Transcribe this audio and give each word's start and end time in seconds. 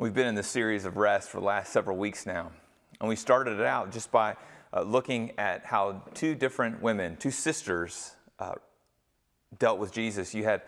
We've 0.00 0.14
been 0.14 0.28
in 0.28 0.36
this 0.36 0.46
series 0.46 0.84
of 0.84 0.96
rest 0.96 1.28
for 1.28 1.40
the 1.40 1.46
last 1.46 1.72
several 1.72 1.96
weeks 1.96 2.24
now. 2.24 2.52
And 3.00 3.08
we 3.08 3.16
started 3.16 3.58
it 3.58 3.66
out 3.66 3.90
just 3.90 4.12
by 4.12 4.36
uh, 4.72 4.82
looking 4.82 5.32
at 5.38 5.66
how 5.66 6.04
two 6.14 6.36
different 6.36 6.80
women, 6.80 7.16
two 7.16 7.32
sisters, 7.32 8.14
uh, 8.38 8.54
dealt 9.58 9.80
with 9.80 9.90
Jesus. 9.90 10.32
You 10.36 10.44
had 10.44 10.62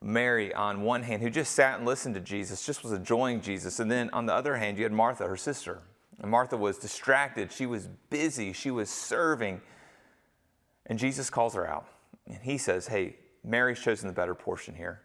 Mary 0.00 0.54
on 0.54 0.82
one 0.82 1.02
hand, 1.02 1.22
who 1.22 1.28
just 1.28 1.56
sat 1.56 1.78
and 1.78 1.86
listened 1.88 2.14
to 2.14 2.20
Jesus, 2.20 2.64
just 2.64 2.84
was 2.84 2.92
enjoying 2.92 3.40
Jesus. 3.40 3.80
And 3.80 3.90
then 3.90 4.10
on 4.12 4.26
the 4.26 4.32
other 4.32 4.56
hand, 4.56 4.78
you 4.78 4.84
had 4.84 4.92
Martha, 4.92 5.26
her 5.26 5.36
sister. 5.36 5.82
And 6.20 6.30
Martha 6.30 6.56
was 6.56 6.78
distracted. 6.78 7.50
She 7.50 7.66
was 7.66 7.88
busy. 8.10 8.52
She 8.52 8.70
was 8.70 8.88
serving. 8.88 9.60
And 10.86 11.00
Jesus 11.00 11.30
calls 11.30 11.54
her 11.54 11.68
out. 11.68 11.88
And 12.28 12.38
he 12.42 12.58
says, 12.58 12.86
Hey, 12.86 13.16
Mary's 13.42 13.80
chosen 13.80 14.06
the 14.06 14.14
better 14.14 14.36
portion 14.36 14.76
here. 14.76 15.00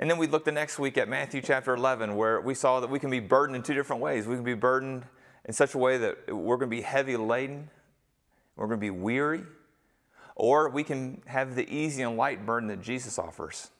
And 0.00 0.10
then 0.10 0.16
we 0.16 0.26
looked 0.26 0.46
the 0.46 0.52
next 0.52 0.78
week 0.78 0.96
at 0.96 1.10
Matthew 1.10 1.42
chapter 1.42 1.74
11, 1.74 2.16
where 2.16 2.40
we 2.40 2.54
saw 2.54 2.80
that 2.80 2.88
we 2.88 2.98
can 2.98 3.10
be 3.10 3.20
burdened 3.20 3.54
in 3.54 3.62
two 3.62 3.74
different 3.74 4.00
ways. 4.00 4.26
We 4.26 4.34
can 4.34 4.44
be 4.44 4.54
burdened 4.54 5.04
in 5.44 5.52
such 5.52 5.74
a 5.74 5.78
way 5.78 5.98
that 5.98 6.34
we're 6.34 6.56
going 6.56 6.70
to 6.70 6.76
be 6.76 6.80
heavy 6.80 7.18
laden, 7.18 7.68
we're 8.56 8.66
going 8.66 8.80
to 8.80 8.84
be 8.84 8.90
weary, 8.90 9.42
or 10.36 10.70
we 10.70 10.84
can 10.84 11.20
have 11.26 11.54
the 11.54 11.70
easy 11.70 12.02
and 12.02 12.16
light 12.16 12.46
burden 12.46 12.70
that 12.70 12.80
Jesus 12.80 13.18
offers. 13.18 13.70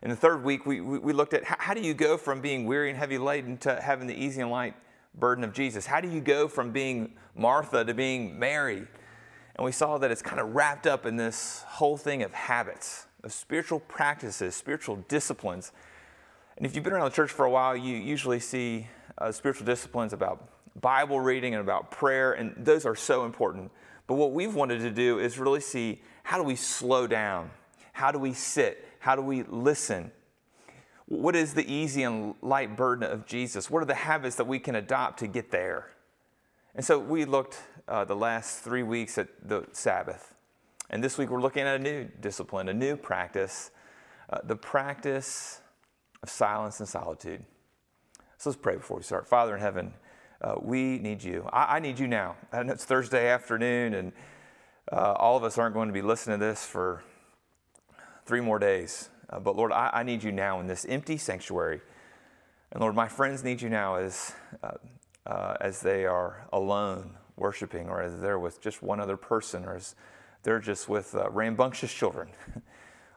In 0.00 0.10
the 0.10 0.16
third 0.16 0.44
week, 0.44 0.64
we, 0.64 0.80
we 0.80 1.12
looked 1.12 1.34
at 1.34 1.42
how, 1.42 1.56
how 1.58 1.74
do 1.74 1.80
you 1.80 1.92
go 1.92 2.16
from 2.16 2.40
being 2.40 2.64
weary 2.64 2.88
and 2.88 2.96
heavy 2.96 3.18
laden 3.18 3.58
to 3.58 3.80
having 3.82 4.06
the 4.06 4.14
easy 4.14 4.42
and 4.42 4.50
light 4.52 4.76
burden 5.12 5.42
of 5.42 5.52
Jesus? 5.52 5.86
How 5.86 6.00
do 6.00 6.08
you 6.08 6.20
go 6.20 6.46
from 6.46 6.70
being 6.70 7.14
Martha 7.34 7.84
to 7.84 7.94
being 7.94 8.38
Mary? 8.38 8.86
And 9.56 9.64
we 9.64 9.72
saw 9.72 9.98
that 9.98 10.12
it's 10.12 10.22
kind 10.22 10.38
of 10.38 10.54
wrapped 10.54 10.86
up 10.86 11.04
in 11.04 11.16
this 11.16 11.64
whole 11.66 11.96
thing 11.96 12.22
of 12.22 12.32
habits 12.32 13.07
of 13.24 13.32
spiritual 13.32 13.80
practices, 13.80 14.54
spiritual 14.54 14.96
disciplines. 15.08 15.72
And 16.56 16.66
if 16.66 16.74
you've 16.74 16.84
been 16.84 16.92
around 16.92 17.10
the 17.10 17.16
church 17.16 17.30
for 17.30 17.44
a 17.44 17.50
while, 17.50 17.76
you 17.76 17.96
usually 17.96 18.40
see 18.40 18.88
uh, 19.18 19.32
spiritual 19.32 19.66
disciplines 19.66 20.12
about 20.12 20.48
Bible 20.80 21.20
reading 21.20 21.54
and 21.54 21.60
about 21.60 21.90
prayer, 21.90 22.32
and 22.32 22.54
those 22.56 22.84
are 22.84 22.94
so 22.94 23.24
important. 23.24 23.70
But 24.06 24.14
what 24.14 24.32
we've 24.32 24.54
wanted 24.54 24.80
to 24.80 24.90
do 24.90 25.18
is 25.18 25.38
really 25.38 25.60
see 25.60 26.02
how 26.22 26.38
do 26.38 26.44
we 26.44 26.56
slow 26.56 27.06
down? 27.06 27.50
How 27.92 28.12
do 28.12 28.18
we 28.18 28.32
sit? 28.32 28.86
How 29.00 29.16
do 29.16 29.22
we 29.22 29.42
listen? 29.42 30.12
What 31.06 31.34
is 31.34 31.54
the 31.54 31.70
easy 31.70 32.02
and 32.02 32.34
light 32.42 32.76
burden 32.76 33.10
of 33.10 33.26
Jesus? 33.26 33.70
What 33.70 33.82
are 33.82 33.86
the 33.86 33.94
habits 33.94 34.36
that 34.36 34.46
we 34.46 34.58
can 34.58 34.74
adopt 34.74 35.20
to 35.20 35.26
get 35.26 35.50
there? 35.50 35.90
And 36.74 36.84
so 36.84 36.98
we 36.98 37.24
looked 37.24 37.58
uh, 37.88 38.04
the 38.04 38.14
last 38.14 38.60
three 38.60 38.82
weeks 38.82 39.18
at 39.18 39.28
the 39.42 39.66
Sabbath. 39.72 40.34
And 40.90 41.04
this 41.04 41.18
week 41.18 41.28
we're 41.28 41.42
looking 41.42 41.62
at 41.62 41.78
a 41.80 41.82
new 41.82 42.08
discipline, 42.20 42.68
a 42.68 42.74
new 42.74 42.96
practice, 42.96 43.70
uh, 44.30 44.38
the 44.42 44.56
practice 44.56 45.60
of 46.22 46.30
silence 46.30 46.80
and 46.80 46.88
solitude. 46.88 47.44
So 48.38 48.50
let's 48.50 48.60
pray 48.60 48.76
before 48.76 48.96
we 48.96 49.02
start. 49.02 49.28
Father 49.28 49.54
in 49.54 49.60
heaven, 49.60 49.92
uh, 50.40 50.54
we 50.60 50.98
need 50.98 51.22
you. 51.22 51.46
I, 51.52 51.76
I, 51.76 51.80
need 51.80 51.98
you 51.98 52.06
now. 52.06 52.36
And 52.52 52.70
it's 52.70 52.84
Thursday 52.84 53.28
afternoon, 53.28 53.94
and 53.94 54.12
uh, 54.90 55.12
all 55.12 55.36
of 55.36 55.44
us 55.44 55.58
aren't 55.58 55.74
going 55.74 55.88
to 55.88 55.92
be 55.92 56.02
listening 56.02 56.38
to 56.38 56.46
this 56.46 56.64
for 56.64 57.02
three 58.24 58.40
more 58.40 58.58
days. 58.58 59.10
Uh, 59.28 59.40
but 59.40 59.56
Lord, 59.56 59.72
I, 59.72 59.90
I, 59.92 60.02
need 60.04 60.22
you 60.22 60.32
now 60.32 60.60
in 60.60 60.68
this 60.68 60.86
empty 60.88 61.18
sanctuary. 61.18 61.80
And 62.72 62.80
Lord, 62.80 62.94
my 62.94 63.08
friends 63.08 63.44
need 63.44 63.60
you 63.60 63.68
now 63.68 63.96
as, 63.96 64.32
uh, 64.62 64.72
uh, 65.26 65.56
as 65.60 65.80
they 65.80 66.06
are 66.06 66.46
alone 66.52 67.16
worshiping, 67.36 67.88
or 67.88 68.00
as 68.00 68.20
they're 68.20 68.38
with 68.38 68.60
just 68.62 68.82
one 68.82 69.00
other 69.00 69.16
person, 69.16 69.64
or 69.64 69.74
as 69.74 69.94
they're 70.48 70.58
just 70.58 70.88
with 70.88 71.14
uh, 71.14 71.28
rambunctious 71.28 71.92
children. 71.92 72.30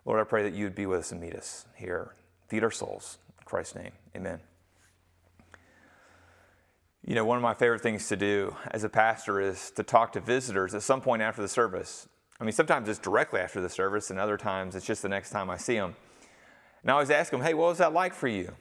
Lord, 0.06 0.20
I 0.20 0.26
pray 0.26 0.44
that 0.44 0.54
you 0.54 0.66
would 0.66 0.76
be 0.76 0.86
with 0.86 1.00
us 1.00 1.12
and 1.14 1.22
meet 1.22 1.34
us 1.34 1.66
here. 1.78 2.14
Feed 2.50 2.62
our 2.62 2.72
souls. 2.72 3.20
In 3.40 3.46
Christ's 3.46 3.76
name, 3.76 3.94
amen. 4.14 4.42
You 7.08 7.16
know, 7.16 7.24
one 7.24 7.38
of 7.38 7.42
my 7.42 7.54
favorite 7.54 7.80
things 7.80 8.09
to 8.09 8.18
do 8.18 8.58
as 8.72 8.84
a 8.84 8.90
pastor 8.90 9.40
is 9.40 9.72
to 9.78 9.84
talk 9.84 10.12
to 10.12 10.20
visitors 10.20 10.76
at 10.76 10.84
some 10.84 11.00
point 11.00 11.22
after 11.22 11.42
the 11.42 11.47
service. 11.47 12.09
I 12.38 12.44
mean, 12.44 12.52
sometimes 12.52 12.90
it's 12.90 13.00
directly 13.00 13.40
after 13.40 13.62
the 13.62 13.69
service, 13.69 14.09
and 14.09 14.19
other 14.19 14.36
times 14.36 14.75
it's 14.75 14.86
just 14.86 15.02
the 15.02 15.08
next 15.08 15.30
time 15.30 15.50
I 15.50 15.56
see 15.56 15.75
them. 15.75 15.96
And 16.81 16.92
I 16.92 16.96
always 16.96 17.12
ask 17.12 17.31
them, 17.31 17.40
hey, 17.40 17.53
what 17.53 17.69
was 17.69 17.78
that 17.78 17.94
like 17.94 18.13
for 18.13 18.28
you? 18.28 18.53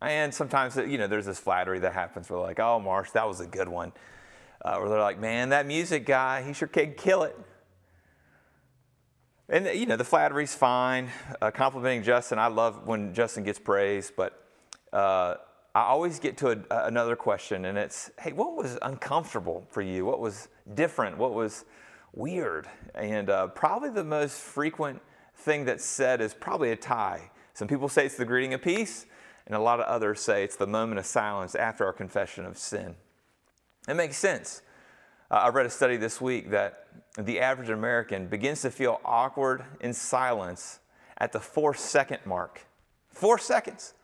And 0.00 0.32
sometimes, 0.32 0.76
you 0.76 0.96
know, 0.96 1.08
there's 1.08 1.26
this 1.26 1.40
flattery 1.40 1.80
that 1.80 1.92
happens 1.92 2.30
where, 2.30 2.38
they're 2.38 2.46
like, 2.46 2.60
oh, 2.60 2.78
Marsh, 2.78 3.10
that 3.10 3.26
was 3.26 3.40
a 3.40 3.46
good 3.48 3.68
one. 3.68 3.92
Uh, 4.64 4.76
or 4.78 4.88
they're 4.88 5.00
like, 5.00 5.18
man, 5.18 5.48
that 5.48 5.66
music 5.66 6.06
guy, 6.06 6.40
he 6.44 6.52
sure 6.52 6.68
can 6.68 6.92
kill 6.92 7.24
it. 7.24 7.36
And, 9.48 9.66
you 9.78 9.84
know, 9.84 9.96
the 9.96 10.04
flattery's 10.04 10.54
fine. 10.54 11.10
Uh, 11.42 11.50
complimenting 11.50 12.02
Justin, 12.02 12.38
I 12.38 12.46
love 12.46 12.86
when 12.86 13.12
Justin 13.12 13.44
gets 13.44 13.58
praise, 13.58 14.10
but 14.16 14.42
uh, 14.90 15.34
I 15.74 15.82
always 15.82 16.18
get 16.18 16.38
to 16.38 16.64
a, 16.70 16.86
another 16.86 17.14
question, 17.14 17.66
and 17.66 17.76
it's, 17.76 18.10
hey, 18.18 18.32
what 18.32 18.56
was 18.56 18.78
uncomfortable 18.80 19.66
for 19.68 19.82
you? 19.82 20.06
What 20.06 20.18
was 20.18 20.48
different? 20.72 21.18
What 21.18 21.34
was 21.34 21.66
weird? 22.14 22.68
And 22.94 23.28
uh, 23.28 23.48
probably 23.48 23.90
the 23.90 24.04
most 24.04 24.38
frequent 24.38 25.02
thing 25.36 25.66
that's 25.66 25.84
said 25.84 26.22
is 26.22 26.32
probably 26.32 26.70
a 26.70 26.76
tie. 26.76 27.30
Some 27.52 27.68
people 27.68 27.90
say 27.90 28.06
it's 28.06 28.16
the 28.16 28.24
greeting 28.24 28.54
of 28.54 28.62
peace, 28.62 29.04
and 29.46 29.54
a 29.54 29.60
lot 29.60 29.78
of 29.78 29.84
others 29.84 30.20
say 30.20 30.42
it's 30.42 30.56
the 30.56 30.66
moment 30.66 30.98
of 30.98 31.04
silence 31.04 31.54
after 31.54 31.84
our 31.84 31.92
confession 31.92 32.46
of 32.46 32.56
sin. 32.56 32.94
It 33.86 33.94
makes 33.94 34.16
sense. 34.16 34.62
Uh, 35.30 35.34
I 35.34 35.48
read 35.50 35.66
a 35.66 35.70
study 35.70 35.98
this 35.98 36.18
week 36.18 36.50
that 36.50 36.86
the 37.18 37.40
average 37.40 37.70
American 37.70 38.26
begins 38.26 38.62
to 38.62 38.70
feel 38.70 39.00
awkward 39.04 39.64
in 39.80 39.92
silence 39.92 40.80
at 41.18 41.32
the 41.32 41.40
four 41.40 41.74
second 41.74 42.18
mark. 42.26 42.66
Four 43.08 43.38
seconds. 43.38 43.94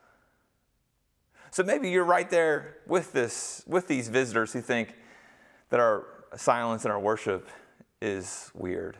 So 1.50 1.64
maybe 1.64 1.90
you're 1.90 2.04
right 2.04 2.30
there 2.30 2.76
with 2.86 3.12
this, 3.12 3.64
with 3.66 3.88
these 3.88 4.08
visitors 4.08 4.52
who 4.52 4.60
think 4.60 4.94
that 5.70 5.80
our 5.80 6.06
silence 6.36 6.84
and 6.84 6.92
our 6.92 7.00
worship 7.00 7.48
is 8.00 8.50
weird. 8.54 8.96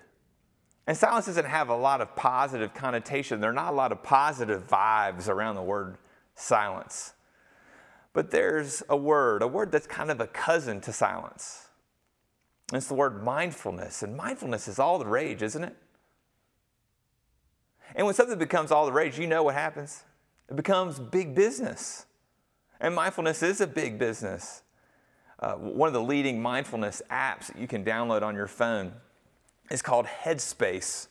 And 0.86 0.96
silence 0.96 1.26
doesn't 1.26 1.44
have 1.44 1.68
a 1.68 1.76
lot 1.76 2.00
of 2.00 2.16
positive 2.16 2.74
connotation. 2.74 3.40
There 3.40 3.50
are 3.50 3.54
not 3.54 3.72
a 3.72 3.76
lot 3.76 3.92
of 3.92 4.02
positive 4.02 4.66
vibes 4.66 5.28
around 5.28 5.54
the 5.54 5.62
word 5.62 5.98
silence. 6.34 7.12
But 8.12 8.32
there's 8.32 8.82
a 8.88 8.96
word, 8.96 9.42
a 9.42 9.46
word 9.46 9.70
that's 9.70 9.86
kind 9.86 10.10
of 10.10 10.20
a 10.20 10.26
cousin 10.26 10.80
to 10.80 10.92
silence. 10.92 11.68
It's 12.72 12.86
the 12.86 12.94
word 12.94 13.24
mindfulness, 13.24 14.02
and 14.02 14.16
mindfulness 14.16 14.68
is 14.68 14.78
all 14.78 14.98
the 14.98 15.06
rage, 15.06 15.42
isn't 15.42 15.64
it? 15.64 15.76
And 17.96 18.06
when 18.06 18.14
something 18.14 18.38
becomes 18.38 18.70
all 18.70 18.86
the 18.86 18.92
rage, 18.92 19.18
you 19.18 19.26
know 19.26 19.42
what 19.42 19.54
happens? 19.54 20.04
It 20.48 20.56
becomes 20.56 20.98
big 20.98 21.34
business. 21.34 22.06
And 22.80 22.94
mindfulness 22.94 23.42
is 23.42 23.60
a 23.60 23.66
big 23.66 23.98
business. 23.98 24.62
Uh, 25.38 25.54
one 25.54 25.88
of 25.88 25.92
the 25.92 26.02
leading 26.02 26.40
mindfulness 26.40 27.02
apps 27.10 27.48
that 27.48 27.58
you 27.58 27.66
can 27.66 27.84
download 27.84 28.22
on 28.22 28.34
your 28.34 28.46
phone 28.46 28.92
is 29.70 29.82
called 29.82 30.06
Headspace. 30.06 31.08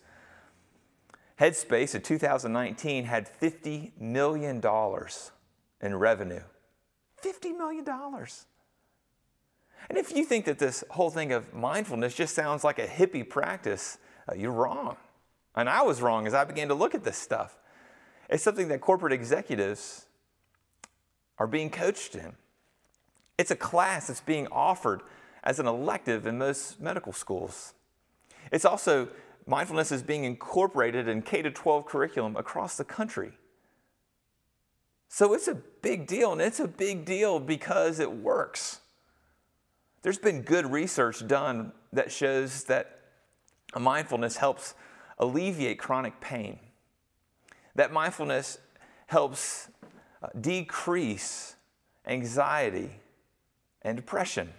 Headspace 1.40 1.96
in 1.96 2.02
2019 2.02 3.06
had 3.06 3.30
$50 3.42 3.92
million 4.00 4.62
in 5.82 5.96
revenue. 5.96 6.42
$50 7.24 7.58
million. 7.58 7.86
And 9.88 9.98
if 9.98 10.16
you 10.16 10.26
think 10.26 10.46
that 10.46 10.60
this 10.60 10.84
whole 10.90 11.10
thing 11.10 11.32
of 11.32 11.54
mindfulness 11.54 12.14
just 12.14 12.36
sounds 12.36 12.64
like 12.64 12.80
a 12.80 12.88
hippie 12.88 13.28
practice, 13.28 13.98
uh, 14.28 14.36
you're 14.36 14.52
wrong. 14.52 14.98
And 15.56 15.70
I 15.70 15.82
was 15.82 16.02
wrong 16.02 16.28
as 16.28 16.34
I 16.34 16.44
began 16.44 16.68
to 16.68 16.74
look 16.74 16.94
at 16.94 17.04
this 17.04 17.18
stuff. 17.18 17.58
It's 18.30 18.44
something 18.44 18.68
that 18.68 18.82
corporate 18.82 19.14
executives 19.14 20.06
are 21.38 21.48
being 21.48 21.70
coached 21.70 22.16
in. 22.16 22.34
It's 23.38 23.52
a 23.52 23.56
class 23.56 24.08
that's 24.08 24.22
being 24.22 24.48
offered 24.52 25.02
as 25.44 25.60
an 25.60 25.66
elective 25.66 26.28
in 26.28 26.38
most 26.38 26.80
medical 26.80 27.14
schools. 27.14 27.74
It's 28.52 28.66
also, 28.66 29.08
mindfulness 29.48 29.92
is 29.92 30.04
being 30.04 30.26
incorporated 30.26 31.08
in 31.08 31.22
K 31.22 31.42
12 31.42 31.86
curriculum 31.86 32.36
across 32.36 32.78
the 32.78 32.84
country. 32.84 33.32
So 35.08 35.34
it's 35.34 35.48
a 35.48 35.56
big 35.56 36.06
deal, 36.06 36.32
and 36.32 36.42
it's 36.42 36.60
a 36.60 36.68
big 36.68 37.06
deal 37.06 37.40
because 37.40 38.00
it 38.00 38.12
works. 38.12 38.82
There's 40.02 40.18
been 40.18 40.42
good 40.42 40.72
research 40.72 41.26
done 41.28 41.74
that 41.94 42.12
shows 42.12 42.64
that 42.66 43.00
mindfulness 43.78 44.38
helps 44.38 44.76
alleviate 45.18 45.80
chronic 45.80 46.20
pain, 46.22 46.60
that 47.76 47.92
mindfulness 47.92 48.60
helps 49.08 49.70
uh, 50.22 50.28
decrease 50.40 51.56
anxiety 52.06 52.92
and 53.82 53.98
depression. 53.98 54.50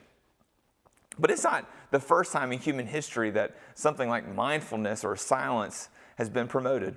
But 1.19 1.31
it's 1.31 1.45
not 1.45 1.69
the 1.91 2.01
first 2.01 2.33
time 2.33 2.53
in 2.53 2.59
human 2.59 2.87
history 2.87 3.31
that 3.31 3.57
something 3.75 4.09
like 4.09 4.33
mindfulness 4.35 5.05
or 5.05 5.17
silence 5.17 5.89
has 6.17 6.29
been 6.29 6.49
promoted. 6.49 6.97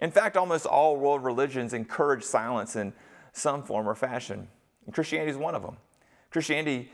In 0.00 0.10
fact, 0.10 0.36
almost 0.36 0.66
all 0.66 0.96
world 0.96 1.24
religions 1.24 1.72
encourage 1.72 2.22
silence 2.22 2.76
in 2.76 2.92
some 3.32 3.62
form 3.62 3.88
or 3.88 3.94
fashion. 3.94 4.48
And 4.84 4.94
Christianity 4.94 5.30
is 5.30 5.36
one 5.36 5.54
of 5.54 5.62
them. 5.62 5.76
Christianity 6.30 6.90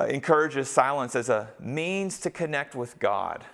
uh, 0.00 0.04
encourages 0.06 0.70
silence 0.70 1.14
as 1.14 1.28
a 1.28 1.50
means 1.60 2.18
to 2.20 2.30
connect 2.30 2.74
with 2.74 2.98
God. 2.98 3.44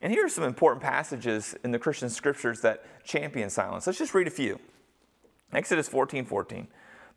And 0.00 0.12
here 0.12 0.26
are 0.26 0.28
some 0.28 0.44
important 0.44 0.82
passages 0.82 1.56
in 1.64 1.72
the 1.72 1.78
Christian 1.78 2.08
scriptures 2.08 2.60
that 2.60 3.04
champion 3.04 3.50
silence. 3.50 3.86
Let's 3.86 3.98
just 3.98 4.14
read 4.14 4.26
a 4.26 4.30
few. 4.30 4.60
Exodus 5.52 5.88
14 5.88 6.24
14. 6.24 6.68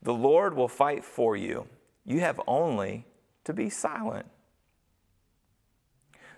The 0.02 0.14
Lord 0.14 0.56
will 0.56 0.68
fight 0.68 1.06
for 1.06 1.36
you. 1.36 1.68
You 2.06 2.22
have 2.22 2.42
only 2.48 3.06
to 3.44 3.54
be 3.54 3.70
silent. 3.70 4.26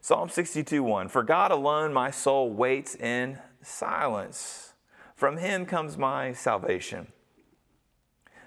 Psalm 0.01 0.27
62 0.27 0.83
1. 0.83 1.07
For 1.07 1.23
God 1.23 1.51
alone 1.51 1.93
my 1.93 2.11
soul 2.11 2.51
waits 2.51 2.95
in 2.95 3.39
silence. 3.61 4.73
From 5.15 5.37
him 5.37 5.65
comes 5.65 5.97
my 5.97 6.33
salvation. 6.33 7.12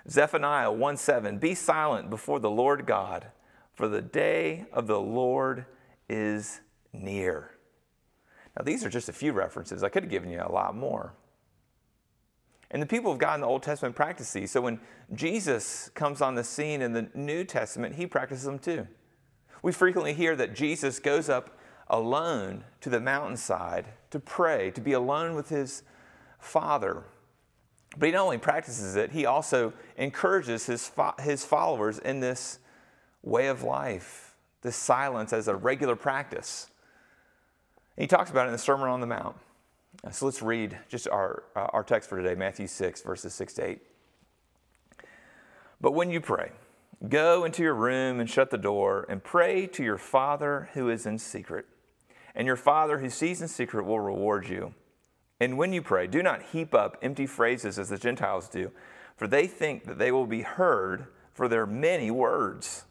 Zephaniah 0.09 0.71
1 0.71 0.97
7. 0.97 1.39
Be 1.39 1.55
silent 1.55 2.11
before 2.11 2.39
the 2.39 2.51
Lord 2.51 2.87
God, 2.87 3.27
for 3.75 3.89
the 3.89 4.03
day 4.03 4.67
of 4.73 4.87
the 4.87 5.01
Lord 5.01 5.67
is 6.09 6.61
near. 6.93 7.51
Now, 8.57 8.65
these 8.65 8.85
are 8.85 8.89
just 8.89 9.09
a 9.09 9.13
few 9.13 9.33
references. 9.33 9.83
I 9.83 9.89
could 9.89 10.05
have 10.05 10.11
given 10.11 10.31
you 10.31 10.41
a 10.41 10.51
lot 10.51 10.75
more. 10.75 11.15
And 12.71 12.83
the 12.83 12.87
people 12.87 13.13
of 13.13 13.19
God 13.19 13.35
in 13.37 13.41
the 13.43 13.47
Old 13.47 13.63
Testament 13.63 13.95
practice 13.95 14.33
these. 14.33 14.51
So 14.51 14.61
when 14.61 14.81
Jesus 15.15 15.91
comes 15.95 16.21
on 16.21 16.35
the 16.35 16.43
scene 16.43 16.83
in 16.83 16.93
the 16.93 17.09
New 17.15 17.45
Testament, 17.45 17.95
he 17.95 18.07
practices 18.07 18.45
them 18.45 18.59
too. 18.59 18.87
We 19.63 19.73
frequently 19.73 20.15
hear 20.15 20.35
that 20.37 20.55
Jesus 20.55 20.99
goes 20.99 21.29
up 21.29 21.59
alone 21.89 22.65
to 22.81 22.91
the 22.91 23.01
mountainside 23.01 23.87
to 24.11 24.19
pray, 24.19 24.71
to 24.73 24.81
be 24.81 24.93
alone 24.93 25.35
with 25.35 25.49
his 25.49 25.85
Father. 26.39 27.05
But 27.99 28.07
he 28.07 28.13
not 28.13 28.25
only 28.25 28.39
practices 28.39 28.97
it, 28.97 29.13
he 29.13 29.25
also 29.25 29.73
encourages 29.97 30.67
his, 30.67 30.87
fo- 30.87 31.15
his 31.19 31.45
followers 31.45 31.99
in 31.99 32.21
this 32.21 32.59
way 33.23 33.49
of 33.49 33.63
life, 33.63 34.35
this 34.63 34.77
silence 34.77 35.33
as 35.33 35.49
a 35.49 35.57
regular 35.57 35.97
practice. 35.97 36.71
And 37.97 38.03
he 38.03 38.07
talks 38.07 38.31
about 38.31 38.45
it 38.45 38.49
in 38.49 38.53
the 38.53 38.59
Sermon 38.59 38.89
on 38.89 39.01
the 39.01 39.07
Mount. 39.07 39.37
So 40.13 40.27
let's 40.27 40.43
read 40.43 40.79
just 40.89 41.09
our, 41.09 41.45
uh, 41.57 41.69
our 41.73 41.83
text 41.83 42.11
for 42.11 42.21
today, 42.21 42.35
Matthew 42.35 42.67
6, 42.67 43.03
verses 43.03 43.33
6 43.35 43.55
to 43.55 43.67
8. 43.67 43.81
But 45.81 45.93
when 45.93 46.11
you 46.11 46.21
pray, 46.21 46.53
go 47.09 47.45
into 47.45 47.63
your 47.63 47.75
room 47.75 48.21
and 48.21 48.29
shut 48.29 48.51
the 48.51 48.59
door 48.59 49.07
and 49.09 49.25
pray 49.25 49.67
to 49.69 49.83
your 49.83 49.99
Father 49.99 50.69
who 50.75 50.91
is 50.91 51.07
in 51.07 51.19
secret. 51.19 51.67
And 52.35 52.47
your 52.47 52.57
Father 52.57 52.99
who 52.99 53.09
sees 53.09 53.41
in 53.41 53.49
secret 53.49 53.85
will 53.85 54.01
reward 54.01 54.49
you. 54.49 54.75
And 55.39 55.59
when 55.59 55.73
you 55.73 55.83
pray, 55.83 56.07
do 56.07 56.23
not 56.23 56.43
heap 56.43 56.75
up 56.75 56.97
empty 57.03 57.27
phrases 57.27 57.79
as 57.79 57.91
the 57.91 57.99
Gentiles 57.99 58.49
do, 58.49 58.73
for 59.17 59.27
they 59.27 59.47
think 59.47 59.85
that 59.85 59.99
they 59.99 60.13
will 60.13 60.27
be 60.27 60.43
heard 60.43 61.07
for 61.33 61.49
their 61.49 61.67
many 61.67 62.11
words. 62.11 62.85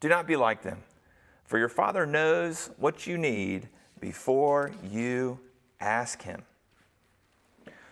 Do 0.00 0.08
not 0.08 0.26
be 0.26 0.36
like 0.36 0.62
them, 0.62 0.82
for 1.44 1.58
your 1.58 1.68
Father 1.68 2.06
knows 2.06 2.70
what 2.76 3.06
you 3.06 3.16
need 3.16 3.68
before 4.00 4.70
you 4.82 5.40
ask 5.80 6.22
Him. 6.22 6.42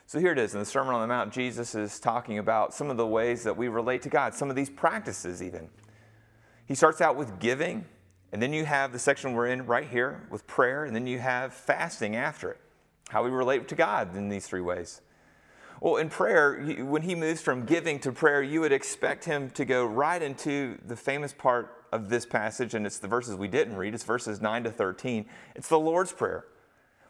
So 0.07 0.21
here 0.21 0.33
it 0.33 0.39
is 0.39 0.55
in 0.55 0.61
the 0.61 0.67
Sermon 0.67 0.95
on 0.95 1.01
the 1.01 1.07
Mount, 1.09 1.33
Jesus 1.33 1.75
is 1.75 1.99
talking 1.99 2.39
about 2.39 2.73
some 2.73 2.91
of 2.91 2.97
the 2.97 3.07
ways 3.07 3.43
that 3.43 3.57
we 3.57 3.67
relate 3.67 4.03
to 4.03 4.09
God, 4.09 4.35
some 4.35 4.51
of 4.51 4.57
these 4.57 4.71
practices, 4.71 5.43
even. 5.43 5.69
He 6.67 6.77
starts 6.77 7.01
out 7.01 7.17
with 7.17 7.41
giving, 7.41 7.85
and 8.33 8.41
then 8.41 8.53
you 8.53 8.65
have 8.67 8.93
the 8.93 9.01
section 9.01 9.33
we're 9.33 9.49
in 9.49 9.67
right 9.67 9.89
here 9.89 10.27
with 10.31 10.47
prayer, 10.47 10.85
and 10.85 10.95
then 10.95 11.09
you 11.09 11.19
have 11.19 11.53
fasting 11.53 12.15
after 12.15 12.51
it, 12.51 12.61
how 13.09 13.25
we 13.25 13.31
relate 13.31 13.69
to 13.69 13.75
God 13.75 14.17
in 14.17 14.29
these 14.29 14.47
three 14.47 14.61
ways. 14.61 15.01
Well, 15.81 15.97
in 15.97 16.09
prayer, 16.09 16.59
when 16.85 17.03
he 17.03 17.15
moves 17.15 17.43
from 17.43 17.67
giving 17.67 17.99
to 18.01 18.13
prayer, 18.13 18.43
you 18.43 18.61
would 18.61 18.73
expect 18.73 19.25
him 19.25 19.51
to 19.51 19.65
go 19.65 19.85
right 19.85 20.21
into 20.21 20.79
the 20.87 20.97
famous 20.97 21.33
part 21.33 21.85
of 21.93 22.09
this 22.09 22.25
passage, 22.25 22.75
and 22.75 22.87
it's 22.87 22.99
the 22.99 23.09
verses 23.09 23.37
we 23.37 23.49
didn't 23.49 23.77
read. 23.77 23.95
It's 23.95 24.05
verses 24.05 24.41
9 24.41 24.65
to 24.65 24.71
13. 24.71 25.27
It's 25.55 25.69
the 25.69 25.79
Lord's 25.79 26.13
Prayer. 26.13 26.47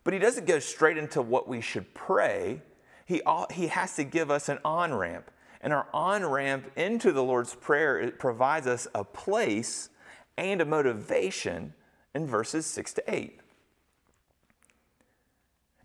But 0.04 0.14
he 0.14 0.20
doesn't 0.20 0.46
go 0.46 0.58
straight 0.58 0.98
into 0.98 1.22
what 1.22 1.48
we 1.48 1.60
should 1.60 1.94
pray. 1.94 2.62
He, 3.04 3.22
he 3.50 3.68
has 3.68 3.96
to 3.96 4.04
give 4.04 4.30
us 4.30 4.48
an 4.48 4.58
on 4.64 4.94
ramp. 4.94 5.30
And 5.60 5.72
our 5.72 5.86
on 5.92 6.24
ramp 6.24 6.70
into 6.76 7.12
the 7.12 7.22
Lord's 7.22 7.54
Prayer 7.54 7.98
it 7.98 8.18
provides 8.18 8.66
us 8.66 8.86
a 8.94 9.04
place 9.04 9.90
and 10.36 10.60
a 10.60 10.64
motivation 10.64 11.72
in 12.14 12.26
verses 12.26 12.66
6 12.66 12.92
to 12.94 13.14
8. 13.14 13.40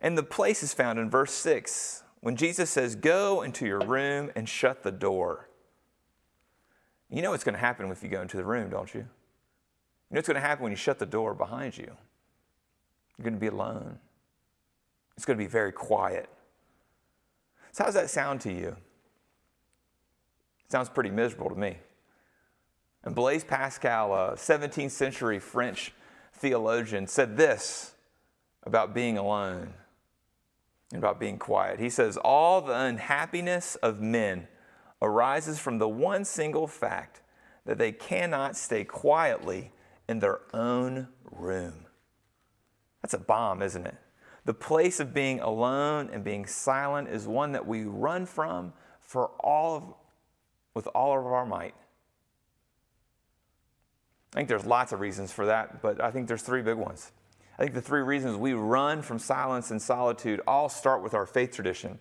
And 0.01 0.17
the 0.17 0.23
place 0.23 0.63
is 0.63 0.73
found 0.73 0.97
in 0.97 1.09
verse 1.09 1.31
6 1.31 2.03
when 2.21 2.35
Jesus 2.35 2.69
says, 2.71 2.95
Go 2.95 3.43
into 3.43 3.67
your 3.67 3.79
room 3.79 4.31
and 4.35 4.49
shut 4.49 4.81
the 4.81 4.91
door. 4.91 5.47
You 7.09 7.21
know 7.21 7.31
what's 7.31 7.43
going 7.43 7.53
to 7.53 7.59
happen 7.59 7.89
if 7.91 8.01
you 8.01 8.09
go 8.09 8.21
into 8.21 8.37
the 8.37 8.43
room, 8.43 8.71
don't 8.71 8.93
you? 8.93 9.01
You 9.01 10.15
know 10.15 10.17
what's 10.17 10.27
going 10.27 10.41
to 10.41 10.41
happen 10.41 10.63
when 10.63 10.71
you 10.71 10.77
shut 10.77 10.97
the 10.97 11.05
door 11.05 11.35
behind 11.35 11.77
you? 11.77 11.91
You're 13.17 13.23
going 13.23 13.35
to 13.35 13.39
be 13.39 13.47
alone. 13.47 13.99
It's 15.15 15.25
going 15.25 15.37
to 15.37 15.43
be 15.43 15.49
very 15.49 15.71
quiet. 15.71 16.27
So, 17.73 17.83
how 17.83 17.85
does 17.85 17.95
that 17.95 18.09
sound 18.09 18.41
to 18.41 18.51
you? 18.51 18.75
It 20.65 20.71
sounds 20.71 20.89
pretty 20.89 21.11
miserable 21.11 21.49
to 21.49 21.55
me. 21.55 21.77
And 23.03 23.13
Blaise 23.13 23.43
Pascal, 23.43 24.13
a 24.13 24.33
17th 24.33 24.91
century 24.91 25.39
French 25.39 25.93
theologian, 26.33 27.07
said 27.07 27.37
this 27.37 27.93
about 28.63 28.93
being 28.93 29.17
alone 29.17 29.73
about 30.97 31.19
being 31.19 31.37
quiet. 31.37 31.79
He 31.79 31.89
says, 31.89 32.17
All 32.17 32.61
the 32.61 32.75
unhappiness 32.75 33.75
of 33.75 34.01
men 34.01 34.47
arises 35.01 35.59
from 35.59 35.77
the 35.77 35.89
one 35.89 36.25
single 36.25 36.67
fact 36.67 37.21
that 37.65 37.77
they 37.77 37.91
cannot 37.91 38.55
stay 38.55 38.83
quietly 38.83 39.71
in 40.07 40.19
their 40.19 40.41
own 40.53 41.07
room. 41.31 41.85
That's 43.01 43.13
a 43.13 43.19
bomb, 43.19 43.61
isn't 43.61 43.85
it? 43.85 43.95
The 44.45 44.53
place 44.53 44.99
of 44.99 45.13
being 45.13 45.39
alone 45.39 46.09
and 46.11 46.23
being 46.23 46.45
silent 46.45 47.07
is 47.07 47.27
one 47.27 47.51
that 47.51 47.67
we 47.67 47.83
run 47.85 48.25
from 48.25 48.73
for 48.99 49.27
all 49.39 49.75
of, 49.75 49.93
with 50.73 50.87
all 50.87 51.17
of 51.17 51.25
our 51.25 51.45
might. 51.45 51.75
I 54.33 54.37
think 54.37 54.49
there's 54.49 54.65
lots 54.65 54.93
of 54.93 54.99
reasons 54.99 55.31
for 55.31 55.45
that, 55.45 55.81
but 55.81 56.01
I 56.01 56.09
think 56.09 56.27
there's 56.27 56.41
three 56.41 56.61
big 56.61 56.77
ones. 56.77 57.11
I 57.61 57.65
think 57.65 57.75
the 57.75 57.81
three 57.83 58.01
reasons 58.01 58.37
we 58.37 58.53
run 58.53 59.03
from 59.03 59.19
silence 59.19 59.69
and 59.69 59.79
solitude 59.79 60.41
all 60.47 60.67
start 60.67 61.03
with 61.03 61.13
our 61.13 61.27
faith 61.27 61.53
tradition. 61.53 61.99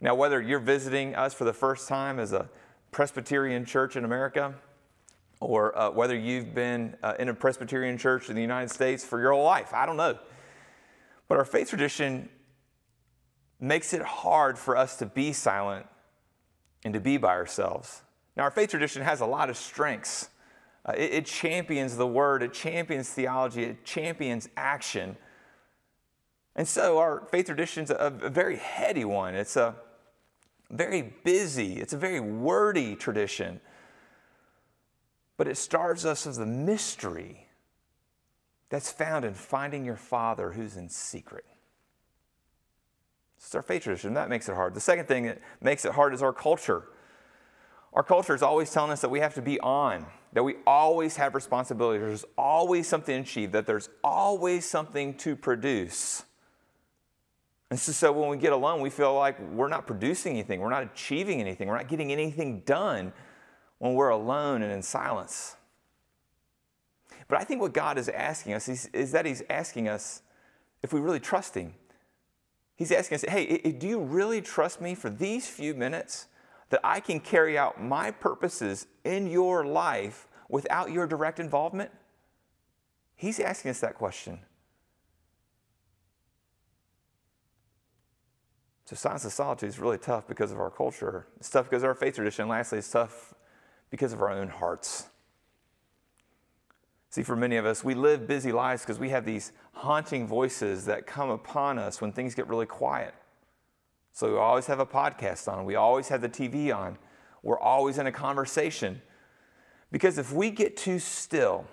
Now, 0.00 0.14
whether 0.14 0.40
you're 0.40 0.58
visiting 0.58 1.14
us 1.14 1.34
for 1.34 1.44
the 1.44 1.52
first 1.52 1.86
time 1.86 2.18
as 2.18 2.32
a 2.32 2.48
Presbyterian 2.92 3.66
church 3.66 3.94
in 3.94 4.06
America, 4.06 4.54
or 5.38 5.78
uh, 5.78 5.90
whether 5.90 6.16
you've 6.16 6.54
been 6.54 6.96
uh, 7.02 7.12
in 7.18 7.28
a 7.28 7.34
Presbyterian 7.34 7.98
church 7.98 8.30
in 8.30 8.34
the 8.34 8.40
United 8.40 8.70
States 8.70 9.04
for 9.04 9.20
your 9.20 9.32
whole 9.32 9.44
life, 9.44 9.74
I 9.74 9.84
don't 9.84 9.98
know. 9.98 10.18
But 11.28 11.36
our 11.36 11.44
faith 11.44 11.68
tradition 11.68 12.30
makes 13.60 13.92
it 13.92 14.00
hard 14.00 14.58
for 14.58 14.78
us 14.78 14.96
to 14.96 15.04
be 15.04 15.34
silent 15.34 15.84
and 16.86 16.94
to 16.94 17.00
be 17.00 17.18
by 17.18 17.34
ourselves. 17.34 18.00
Now, 18.34 18.44
our 18.44 18.50
faith 18.50 18.70
tradition 18.70 19.02
has 19.02 19.20
a 19.20 19.26
lot 19.26 19.50
of 19.50 19.58
strengths. 19.58 20.30
Uh, 20.84 20.92
it, 20.96 21.12
it 21.12 21.26
champions 21.26 21.96
the 21.96 22.06
word, 22.06 22.42
it 22.42 22.52
champions 22.52 23.08
theology, 23.08 23.64
it 23.64 23.84
champions 23.84 24.48
action. 24.56 25.16
And 26.56 26.66
so, 26.66 26.98
our 26.98 27.26
faith 27.30 27.46
tradition 27.46 27.84
is 27.84 27.90
a, 27.90 28.12
a 28.22 28.28
very 28.28 28.56
heady 28.56 29.04
one. 29.04 29.34
It's 29.34 29.56
a 29.56 29.76
very 30.70 31.14
busy, 31.24 31.74
it's 31.74 31.92
a 31.92 31.98
very 31.98 32.20
wordy 32.20 32.96
tradition. 32.96 33.60
But 35.36 35.48
it 35.48 35.56
starves 35.56 36.04
us 36.04 36.26
of 36.26 36.34
the 36.36 36.46
mystery 36.46 37.48
that's 38.68 38.90
found 38.90 39.24
in 39.24 39.34
finding 39.34 39.84
your 39.84 39.96
Father 39.96 40.52
who's 40.52 40.76
in 40.76 40.88
secret. 40.88 41.44
It's 43.36 43.54
our 43.54 43.62
faith 43.62 43.82
tradition. 43.82 44.14
That 44.14 44.28
makes 44.28 44.48
it 44.48 44.54
hard. 44.54 44.74
The 44.74 44.80
second 44.80 45.08
thing 45.08 45.26
that 45.26 45.40
makes 45.60 45.84
it 45.84 45.92
hard 45.92 46.14
is 46.14 46.22
our 46.22 46.32
culture. 46.32 46.84
Our 47.92 48.02
culture 48.02 48.34
is 48.34 48.42
always 48.42 48.70
telling 48.70 48.92
us 48.92 49.00
that 49.00 49.10
we 49.10 49.20
have 49.20 49.34
to 49.34 49.42
be 49.42 49.58
on, 49.60 50.06
that 50.32 50.42
we 50.42 50.56
always 50.66 51.16
have 51.16 51.34
responsibility. 51.34 51.98
There's 51.98 52.24
always 52.38 52.88
something 52.88 53.16
to 53.16 53.20
achieve, 53.20 53.52
that 53.52 53.66
there's 53.66 53.88
always 54.02 54.64
something 54.64 55.14
to 55.18 55.36
produce. 55.36 56.24
And 57.70 57.78
so, 57.78 57.92
so 57.92 58.12
when 58.12 58.28
we 58.28 58.36
get 58.36 58.52
alone, 58.52 58.80
we 58.80 58.90
feel 58.90 59.14
like 59.14 59.38
we're 59.40 59.68
not 59.68 59.86
producing 59.86 60.32
anything, 60.32 60.60
we're 60.60 60.70
not 60.70 60.84
achieving 60.84 61.40
anything, 61.40 61.68
we're 61.68 61.76
not 61.76 61.88
getting 61.88 62.12
anything 62.12 62.60
done 62.60 63.12
when 63.78 63.94
we're 63.94 64.10
alone 64.10 64.62
and 64.62 64.72
in 64.72 64.82
silence. 64.82 65.56
But 67.28 67.40
I 67.40 67.44
think 67.44 67.60
what 67.60 67.72
God 67.72 67.98
is 67.98 68.08
asking 68.08 68.52
us 68.54 68.68
is, 68.68 68.86
is 68.92 69.12
that 69.12 69.26
He's 69.26 69.42
asking 69.48 69.88
us 69.88 70.22
if 70.82 70.92
we 70.92 71.00
really 71.00 71.20
trust 71.20 71.54
Him. 71.54 71.74
He's 72.76 72.92
asking 72.92 73.16
us, 73.16 73.24
hey, 73.28 73.58
do 73.72 73.86
you 73.86 74.00
really 74.00 74.40
trust 74.40 74.80
me 74.80 74.94
for 74.94 75.08
these 75.08 75.46
few 75.46 75.74
minutes 75.74 76.26
that 76.72 76.80
I 76.82 77.00
can 77.00 77.20
carry 77.20 77.58
out 77.58 77.82
my 77.82 78.10
purposes 78.10 78.86
in 79.04 79.26
your 79.26 79.62
life 79.62 80.26
without 80.48 80.90
your 80.90 81.06
direct 81.06 81.38
involvement? 81.38 81.90
He's 83.14 83.38
asking 83.38 83.72
us 83.72 83.80
that 83.80 83.94
question. 83.94 84.38
So 88.86 88.96
silence 88.96 89.26
of 89.26 89.34
solitude 89.34 89.68
is 89.68 89.78
really 89.78 89.98
tough 89.98 90.26
because 90.26 90.50
of 90.50 90.58
our 90.58 90.70
culture. 90.70 91.26
It's 91.36 91.50
tough 91.50 91.66
because 91.66 91.82
of 91.82 91.90
our 91.90 91.94
faith 91.94 92.14
tradition. 92.14 92.48
Lastly, 92.48 92.78
it's 92.78 92.90
tough 92.90 93.34
because 93.90 94.14
of 94.14 94.22
our 94.22 94.30
own 94.30 94.48
hearts. 94.48 95.10
See, 97.10 97.22
for 97.22 97.36
many 97.36 97.56
of 97.56 97.66
us, 97.66 97.84
we 97.84 97.92
live 97.92 98.26
busy 98.26 98.50
lives 98.50 98.80
because 98.80 98.98
we 98.98 99.10
have 99.10 99.26
these 99.26 99.52
haunting 99.74 100.26
voices 100.26 100.86
that 100.86 101.06
come 101.06 101.28
upon 101.28 101.78
us 101.78 102.00
when 102.00 102.12
things 102.12 102.34
get 102.34 102.48
really 102.48 102.64
quiet. 102.64 103.14
So 104.12 104.30
we 104.30 104.38
always 104.38 104.66
have 104.66 104.78
a 104.78 104.86
podcast 104.86 105.50
on, 105.50 105.64
we 105.64 105.74
always 105.74 106.08
have 106.08 106.20
the 106.20 106.28
TV 106.28 106.74
on, 106.74 106.98
we're 107.42 107.58
always 107.58 107.98
in 107.98 108.06
a 108.06 108.12
conversation. 108.12 109.00
Because 109.90 110.18
if 110.18 110.32
we 110.32 110.50
get 110.50 110.76
too 110.76 110.98
still, 110.98 111.66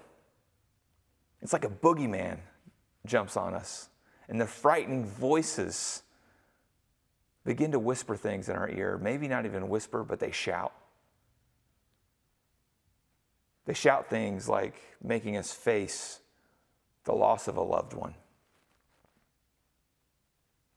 it's 1.41 1.53
like 1.53 1.65
a 1.65 1.69
boogeyman 1.69 2.39
jumps 3.05 3.37
on 3.37 3.53
us, 3.53 3.89
and 4.27 4.39
the 4.39 4.45
frightening 4.45 5.05
voices 5.05 6.03
begin 7.45 7.71
to 7.71 7.79
whisper 7.79 8.15
things 8.15 8.49
in 8.49 8.55
our 8.55 8.69
ear. 8.69 8.97
Maybe 9.01 9.27
not 9.27 9.45
even 9.45 9.69
whisper, 9.69 10.03
but 10.03 10.19
they 10.19 10.31
shout. 10.31 10.73
They 13.65 13.73
shout 13.73 14.09
things 14.09 14.47
like 14.49 14.75
making 15.01 15.37
us 15.37 15.51
face 15.51 16.19
the 17.03 17.13
loss 17.13 17.47
of 17.47 17.57
a 17.57 17.61
loved 17.61 17.93
one. 17.93 18.15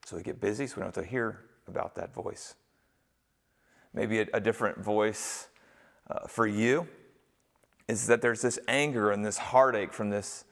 So 0.06 0.16
we 0.16 0.22
get 0.22 0.40
busy, 0.40 0.66
so 0.66 0.76
we 0.76 0.80
don't 0.82 0.94
have 0.94 1.04
to 1.04 1.10
hear 1.10 1.40
about 1.68 1.94
that 1.96 2.14
voice. 2.14 2.54
Maybe 3.94 4.20
a, 4.20 4.26
a 4.34 4.40
different 4.40 4.78
voice 4.78 5.48
uh, 6.10 6.26
for 6.26 6.46
you 6.46 6.88
is 7.88 8.06
that 8.06 8.22
there's 8.22 8.42
this 8.42 8.58
anger 8.68 9.10
and 9.10 9.24
this 9.24 9.38
heartache 9.38 9.92
from 9.92 10.10
this 10.10 10.44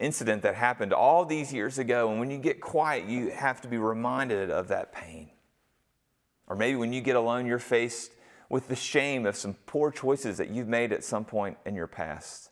incident 0.00 0.42
that 0.42 0.54
happened 0.54 0.92
all 0.92 1.24
these 1.24 1.52
years 1.52 1.78
ago. 1.78 2.10
And 2.10 2.20
when 2.20 2.30
you 2.30 2.38
get 2.38 2.60
quiet, 2.60 3.06
you 3.06 3.30
have 3.30 3.60
to 3.62 3.68
be 3.68 3.78
reminded 3.78 4.50
of 4.50 4.68
that 4.68 4.92
pain. 4.92 5.30
Or 6.46 6.56
maybe 6.56 6.76
when 6.76 6.92
you 6.92 7.00
get 7.00 7.16
alone, 7.16 7.46
you're 7.46 7.58
faced 7.58 8.12
with 8.48 8.68
the 8.68 8.76
shame 8.76 9.26
of 9.26 9.36
some 9.36 9.54
poor 9.66 9.90
choices 9.90 10.38
that 10.38 10.50
you've 10.50 10.68
made 10.68 10.92
at 10.92 11.04
some 11.04 11.24
point 11.24 11.58
in 11.66 11.74
your 11.74 11.86
past. 11.86 12.50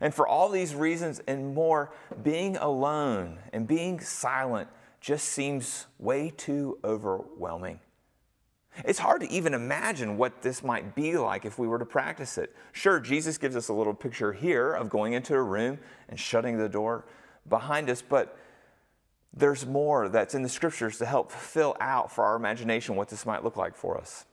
And 0.00 0.14
for 0.14 0.26
all 0.26 0.48
these 0.48 0.74
reasons 0.74 1.20
and 1.26 1.54
more, 1.54 1.92
being 2.22 2.56
alone 2.56 3.38
and 3.52 3.66
being 3.66 4.00
silent 4.00 4.68
just 5.04 5.28
seems 5.28 5.84
way 5.98 6.32
too 6.34 6.78
overwhelming. 6.82 7.78
It's 8.86 8.98
hard 8.98 9.20
to 9.20 9.30
even 9.30 9.52
imagine 9.52 10.16
what 10.16 10.40
this 10.40 10.64
might 10.64 10.94
be 10.94 11.18
like 11.18 11.44
if 11.44 11.58
we 11.58 11.68
were 11.68 11.78
to 11.78 11.84
practice 11.84 12.38
it. 12.38 12.56
Sure, 12.72 12.98
Jesus 12.98 13.36
gives 13.36 13.54
us 13.54 13.68
a 13.68 13.74
little 13.74 13.92
picture 13.92 14.32
here 14.32 14.72
of 14.72 14.88
going 14.88 15.12
into 15.12 15.34
a 15.34 15.42
room 15.42 15.78
and 16.08 16.18
shutting 16.18 16.56
the 16.56 16.70
door 16.70 17.04
behind 17.46 17.90
us, 17.90 18.00
but 18.00 18.38
there's 19.34 19.66
more 19.66 20.08
that's 20.08 20.34
in 20.34 20.40
the 20.40 20.48
scriptures 20.48 20.96
to 20.96 21.04
help 21.04 21.30
fill 21.30 21.76
out 21.82 22.10
for 22.10 22.24
our 22.24 22.34
imagination 22.34 22.96
what 22.96 23.10
this 23.10 23.26
might 23.26 23.44
look 23.44 23.58
like 23.58 23.76
for 23.76 23.98
us. 23.98 24.24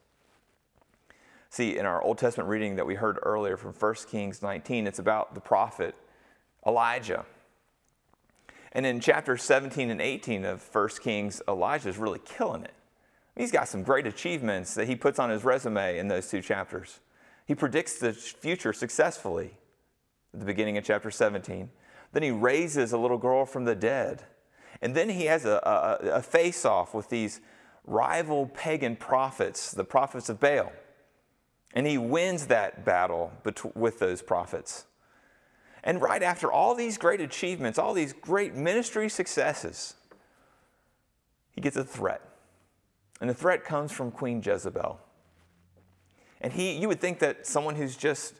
See, 1.49 1.77
in 1.77 1.85
our 1.85 2.01
Old 2.01 2.17
Testament 2.17 2.49
reading 2.49 2.77
that 2.77 2.85
we 2.85 2.95
heard 2.95 3.19
earlier 3.23 3.57
from 3.57 3.73
1 3.73 3.95
Kings 4.09 4.41
19, 4.41 4.87
it's 4.87 4.99
about 4.99 5.35
the 5.35 5.41
prophet 5.41 5.95
Elijah. 6.65 7.25
And 8.73 8.85
in 8.85 8.99
chapter 8.99 9.37
17 9.37 9.89
and 9.89 10.01
18 10.01 10.45
of 10.45 10.67
1 10.71 10.89
Kings, 11.01 11.41
Elijah 11.47 11.89
is 11.89 11.97
really 11.97 12.19
killing 12.19 12.63
it. 12.63 12.73
He's 13.35 13.51
got 13.51 13.67
some 13.67 13.83
great 13.83 14.07
achievements 14.07 14.75
that 14.75 14.87
he 14.87 14.95
puts 14.95 15.19
on 15.19 15.29
his 15.29 15.43
resume 15.43 15.97
in 15.97 16.07
those 16.07 16.29
two 16.29 16.41
chapters. 16.41 16.99
He 17.45 17.55
predicts 17.55 17.99
the 17.99 18.13
future 18.13 18.73
successfully 18.73 19.57
at 20.33 20.39
the 20.39 20.45
beginning 20.45 20.77
of 20.77 20.83
chapter 20.83 21.11
17. 21.11 21.69
Then 22.13 22.23
he 22.23 22.31
raises 22.31 22.91
a 22.91 22.97
little 22.97 23.17
girl 23.17 23.45
from 23.45 23.65
the 23.65 23.75
dead. 23.75 24.23
And 24.81 24.95
then 24.95 25.09
he 25.09 25.25
has 25.25 25.45
a, 25.45 25.59
a, 25.63 26.17
a 26.17 26.21
face 26.21 26.65
off 26.65 26.93
with 26.93 27.09
these 27.09 27.41
rival 27.85 28.47
pagan 28.47 28.95
prophets, 28.95 29.71
the 29.71 29.83
prophets 29.83 30.29
of 30.29 30.39
Baal. 30.39 30.71
And 31.73 31.87
he 31.87 31.97
wins 31.97 32.47
that 32.47 32.83
battle 32.83 33.31
with 33.75 33.99
those 33.99 34.21
prophets. 34.21 34.85
And 35.83 36.01
right 36.01 36.21
after 36.21 36.51
all 36.51 36.75
these 36.75 36.97
great 36.97 37.21
achievements, 37.21 37.79
all 37.79 37.93
these 37.93 38.13
great 38.13 38.53
ministry 38.55 39.09
successes, 39.09 39.95
he 41.53 41.61
gets 41.61 41.75
a 41.75 41.83
threat. 41.83 42.21
And 43.19 43.29
the 43.29 43.33
threat 43.33 43.63
comes 43.63 43.91
from 43.91 44.11
Queen 44.11 44.41
Jezebel. 44.43 45.00
And 46.41 46.53
he, 46.53 46.77
you 46.77 46.88
would 46.88 47.00
think 47.00 47.19
that 47.19 47.45
someone 47.45 47.75
who's 47.75 47.95
just 47.95 48.35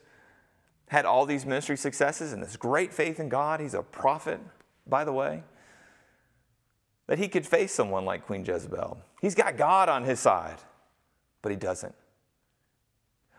had 0.88 1.05
all 1.05 1.25
these 1.25 1.45
ministry 1.45 1.77
successes 1.77 2.33
and 2.33 2.43
this 2.43 2.57
great 2.57 2.93
faith 2.93 3.19
in 3.19 3.29
God, 3.29 3.60
he's 3.60 3.74
a 3.74 3.83
prophet, 3.83 4.39
by 4.88 5.03
the 5.03 5.13
way, 5.13 5.43
that 7.07 7.19
he 7.19 7.27
could 7.27 7.45
face 7.45 7.71
someone 7.71 8.05
like 8.05 8.25
Queen 8.25 8.43
Jezebel. 8.43 8.98
He's 9.21 9.36
got 9.36 9.55
God 9.55 9.88
on 9.88 10.03
his 10.03 10.19
side, 10.19 10.57
but 11.41 11.51
he 11.51 11.55
doesn't. 11.55 11.95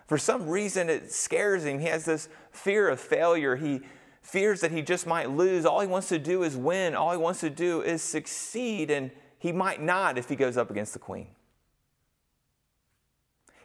For 0.07 0.19
some 0.19 0.49
reason, 0.49 0.91
it 0.91 1.13
scares 1.13 1.65
him. 1.65 1.79
He 1.79 1.87
has 1.87 2.05
this 2.05 2.29
fear 2.51 2.89
of 2.89 3.01
failure. 3.01 3.57
He 3.57 3.81
fears 4.21 4.61
that 4.61 4.71
he 4.71 4.83
just 4.83 5.07
might 5.07 5.31
lose. 5.31 5.65
All 5.65 5.81
he 5.81 5.87
wants 5.87 6.09
to 6.09 6.19
do 6.19 6.43
is 6.43 6.57
win. 6.57 6.95
All 6.95 7.13
he 7.13 7.19
wants 7.19 7.41
to 7.41 7.51
do 7.51 7.83
is 7.83 8.03
succeed, 8.03 8.91
and 8.91 9.11
he 9.39 9.53
might 9.53 9.81
not 9.83 10.19
if 10.19 10.29
he 10.29 10.37
goes 10.37 10.57
up 10.57 10.71
against 10.71 10.93
the 10.93 10.99
queen. 10.99 11.29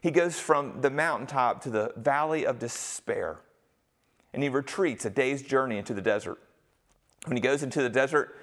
He 0.01 0.11
goes 0.11 0.39
from 0.39 0.81
the 0.81 0.89
mountaintop 0.89 1.61
to 1.63 1.69
the 1.69 1.91
valley 1.97 2.45
of 2.45 2.59
despair, 2.59 3.39
and 4.33 4.43
he 4.43 4.49
retreats 4.49 5.05
a 5.05 5.09
day's 5.09 5.41
journey 5.41 5.77
into 5.77 5.93
the 5.93 6.01
desert. 6.01 6.39
When 7.25 7.35
he 7.35 7.41
goes 7.41 7.63
into 7.63 7.81
the 7.81 7.89
desert, 7.89 8.35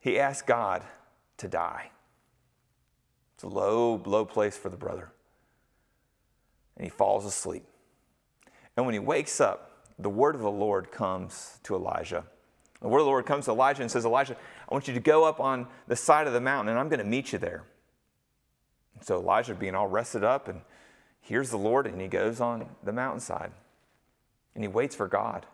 he 0.00 0.18
asks 0.18 0.42
God 0.42 0.82
to 1.36 1.48
die. 1.48 1.90
It's 3.34 3.44
a 3.44 3.48
low, 3.48 4.02
low 4.04 4.24
place 4.24 4.56
for 4.56 4.68
the 4.68 4.76
brother 4.76 5.13
and 6.76 6.84
he 6.84 6.90
falls 6.90 7.24
asleep. 7.24 7.64
And 8.76 8.86
when 8.86 8.92
he 8.92 8.98
wakes 8.98 9.40
up, 9.40 9.70
the 9.98 10.10
word 10.10 10.34
of 10.34 10.40
the 10.40 10.50
Lord 10.50 10.90
comes 10.90 11.58
to 11.62 11.74
Elijah. 11.74 12.24
The 12.80 12.88
word 12.88 12.98
of 12.98 13.04
the 13.04 13.10
Lord 13.10 13.26
comes 13.26 13.44
to 13.46 13.52
Elijah 13.52 13.82
and 13.82 13.90
says, 13.90 14.04
Elijah, 14.04 14.36
I 14.68 14.74
want 14.74 14.88
you 14.88 14.94
to 14.94 15.00
go 15.00 15.24
up 15.24 15.40
on 15.40 15.66
the 15.86 15.96
side 15.96 16.26
of 16.26 16.32
the 16.32 16.40
mountain 16.40 16.70
and 16.70 16.78
I'm 16.78 16.88
going 16.88 16.98
to 16.98 17.04
meet 17.04 17.32
you 17.32 17.38
there. 17.38 17.64
So 19.00 19.18
Elijah, 19.18 19.54
being 19.54 19.74
all 19.74 19.88
rested 19.88 20.24
up, 20.24 20.48
and 20.48 20.60
hears 21.20 21.50
the 21.50 21.56
Lord 21.56 21.86
and 21.86 22.00
he 22.00 22.08
goes 22.08 22.40
on 22.40 22.66
the 22.82 22.92
mountainside 22.92 23.52
and 24.54 24.64
he 24.64 24.68
waits 24.68 24.94
for 24.94 25.08
God. 25.08 25.46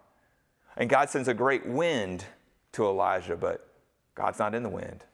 And 0.77 0.89
God 0.89 1.11
sends 1.11 1.29
a 1.29 1.35
great 1.35 1.67
wind 1.67 2.25
to 2.73 2.85
Elijah, 2.85 3.37
but 3.37 3.67
God's 4.15 4.39
not 4.39 4.55
in 4.55 4.63
the 4.63 4.69
wind. 4.69 5.05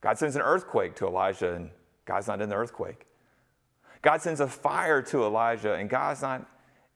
God 0.00 0.18
sends 0.18 0.36
an 0.36 0.42
earthquake 0.42 0.94
to 0.96 1.06
Elijah, 1.06 1.54
and 1.54 1.70
God's 2.04 2.26
not 2.26 2.42
in 2.42 2.48
the 2.48 2.56
earthquake. 2.56 3.06
God 4.02 4.20
sends 4.20 4.40
a 4.40 4.48
fire 4.48 5.00
to 5.02 5.24
Elijah, 5.24 5.74
and 5.74 5.88
God's 5.88 6.22
not 6.22 6.46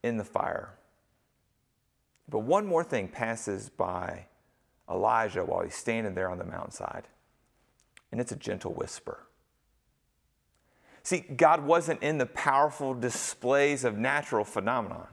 in 0.03 0.17
the 0.17 0.25
fire. 0.25 0.75
But 2.29 2.41
one 2.41 2.67
more 2.67 2.83
thing 2.83 3.09
passes 3.09 3.69
by 3.69 4.27
Elijah 4.91 5.45
while 5.45 5.63
he's 5.63 5.77
standing 5.77 6.15
there 6.15 6.29
on 6.29 6.39
the 6.39 6.45
mountainside, 6.45 7.09
and 8.11 8.21
it's 8.21 8.33
a 8.33 8.37
gentle 8.37 8.75
whisper. 8.75 9.21
See, 11.05 11.21
God 11.21 11.65
wasn't 11.65 12.03
in 12.03 12.19
the 12.19 12.27
powerful 12.27 12.93
displays 12.93 13.85
of 13.85 13.97
natural 13.97 14.45
phenomenon. 14.45 15.07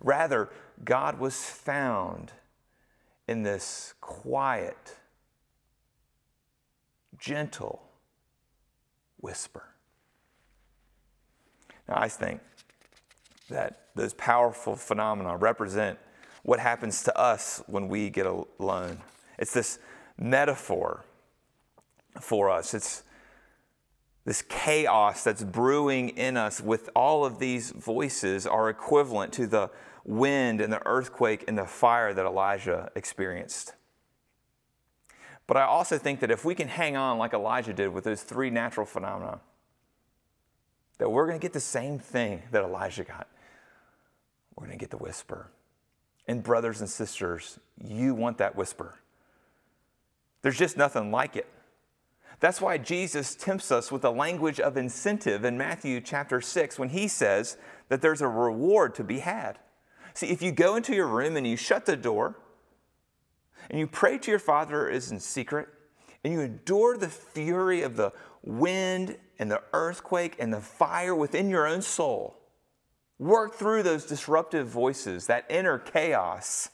Rather, 0.00 0.48
God 0.82 1.18
was 1.18 1.44
found 1.44 2.32
in 3.28 3.42
this 3.42 3.92
quiet, 4.00 4.96
gentle 7.18 7.82
whisper. 9.18 9.69
Now, 11.90 11.96
I 11.98 12.08
think 12.08 12.40
that 13.50 13.88
those 13.96 14.14
powerful 14.14 14.76
phenomena 14.76 15.36
represent 15.36 15.98
what 16.44 16.60
happens 16.60 17.02
to 17.02 17.18
us 17.18 17.62
when 17.66 17.88
we 17.88 18.08
get 18.08 18.26
alone. 18.26 18.98
It's 19.38 19.52
this 19.52 19.80
metaphor 20.16 21.04
for 22.20 22.48
us. 22.48 22.72
It's 22.72 23.02
this 24.24 24.42
chaos 24.42 25.24
that's 25.24 25.42
brewing 25.42 26.10
in 26.10 26.36
us 26.36 26.60
with 26.60 26.88
all 26.94 27.24
of 27.24 27.40
these 27.40 27.70
voices 27.70 28.46
are 28.46 28.70
equivalent 28.70 29.32
to 29.32 29.46
the 29.48 29.70
wind 30.04 30.60
and 30.60 30.72
the 30.72 30.86
earthquake 30.86 31.44
and 31.48 31.58
the 31.58 31.66
fire 31.66 32.14
that 32.14 32.24
Elijah 32.24 32.92
experienced. 32.94 33.74
But 35.48 35.56
I 35.56 35.64
also 35.64 35.98
think 35.98 36.20
that 36.20 36.30
if 36.30 36.44
we 36.44 36.54
can 36.54 36.68
hang 36.68 36.96
on 36.96 37.18
like 37.18 37.32
Elijah 37.32 37.72
did 37.72 37.88
with 37.88 38.04
those 38.04 38.22
three 38.22 38.50
natural 38.50 38.86
phenomena, 38.86 39.40
that 41.00 41.08
we're 41.08 41.26
going 41.26 41.38
to 41.38 41.42
get 41.42 41.54
the 41.54 41.60
same 41.60 41.98
thing 41.98 42.42
that 42.52 42.62
Elijah 42.62 43.04
got. 43.04 43.26
We're 44.54 44.66
going 44.66 44.78
to 44.78 44.82
get 44.82 44.90
the 44.90 44.98
whisper. 44.98 45.50
And, 46.28 46.42
brothers 46.42 46.82
and 46.82 46.90
sisters, 46.90 47.58
you 47.82 48.14
want 48.14 48.36
that 48.36 48.54
whisper. 48.54 48.96
There's 50.42 50.58
just 50.58 50.76
nothing 50.76 51.10
like 51.10 51.36
it. 51.36 51.46
That's 52.38 52.60
why 52.60 52.76
Jesus 52.76 53.34
tempts 53.34 53.72
us 53.72 53.90
with 53.90 54.02
the 54.02 54.12
language 54.12 54.60
of 54.60 54.76
incentive 54.76 55.42
in 55.42 55.56
Matthew 55.56 56.02
chapter 56.02 56.42
6 56.42 56.78
when 56.78 56.90
he 56.90 57.08
says 57.08 57.56
that 57.88 58.02
there's 58.02 58.20
a 58.20 58.28
reward 58.28 58.94
to 58.96 59.04
be 59.04 59.20
had. 59.20 59.58
See, 60.12 60.26
if 60.26 60.42
you 60.42 60.52
go 60.52 60.76
into 60.76 60.94
your 60.94 61.06
room 61.06 61.34
and 61.34 61.46
you 61.46 61.56
shut 61.56 61.86
the 61.86 61.96
door 61.96 62.36
and 63.70 63.78
you 63.78 63.86
pray 63.86 64.18
to 64.18 64.30
your 64.30 64.38
Father 64.38 64.86
is 64.86 65.10
in 65.10 65.18
secret 65.18 65.68
and 66.22 66.32
you 66.34 66.40
endure 66.40 66.98
the 66.98 67.08
fury 67.08 67.80
of 67.80 67.96
the 67.96 68.12
wind 68.42 69.16
and 69.40 69.50
the 69.50 69.60
earthquake 69.72 70.36
and 70.38 70.52
the 70.52 70.60
fire 70.60 71.16
within 71.16 71.50
your 71.50 71.66
own 71.66 71.82
soul, 71.82 72.40
Work 73.20 73.54
through 73.54 73.82
those 73.82 74.06
disruptive 74.06 74.66
voices, 74.66 75.26
that 75.26 75.44
inner 75.50 75.78
chaos. 75.78 76.70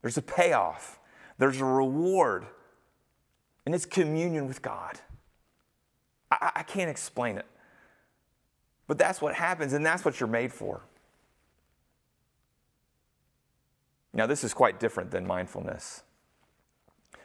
There's 0.00 0.16
a 0.16 0.22
payoff, 0.22 1.00
there's 1.38 1.60
a 1.60 1.64
reward, 1.64 2.46
and 3.66 3.74
it's 3.74 3.84
communion 3.84 4.46
with 4.46 4.62
God. 4.62 5.00
I, 6.30 6.52
I 6.54 6.62
can't 6.62 6.88
explain 6.88 7.36
it. 7.36 7.46
But 8.86 8.96
that's 8.96 9.20
what 9.20 9.34
happens, 9.34 9.72
and 9.72 9.84
that's 9.84 10.04
what 10.04 10.20
you're 10.20 10.28
made 10.28 10.52
for. 10.52 10.82
Now, 14.12 14.26
this 14.26 14.44
is 14.44 14.54
quite 14.54 14.78
different 14.78 15.10
than 15.10 15.26
mindfulness. 15.26 16.04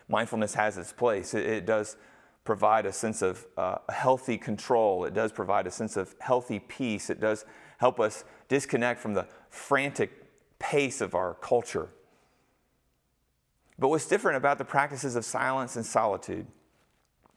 Mindfulness 0.10 0.56
has 0.56 0.80
its 0.80 0.92
place. 0.92 1.36
It, 1.36 1.46
it 1.46 1.66
does 1.68 1.96
provide 2.44 2.86
a 2.86 2.94
sense 2.94 3.22
of 3.22 3.46
uh, 3.58 3.78
healthy 3.90 4.38
control. 4.38 5.06
It 5.06 5.14
does 5.14 5.32
provide 5.32 5.68
a 5.68 5.72
sense 5.72 5.96
of 5.98 6.16
healthy 6.20 6.60
peace. 6.60 7.10
It 7.10 7.20
does 7.20 7.46
help 7.78 8.00
us 8.00 8.24
disconnect 8.48 9.00
from 9.00 9.14
the 9.14 9.28
frantic 9.50 10.12
pace 10.60 11.02
of 11.02 11.16
our 11.16 11.36
culture. 11.36 11.90
But 13.78 13.90
what's 13.90 14.08
different 14.08 14.38
about 14.38 14.58
the 14.58 14.66
practices 14.66 15.16
of 15.16 15.26
silence 15.26 15.76
and 15.76 15.86
solitude 15.86 16.48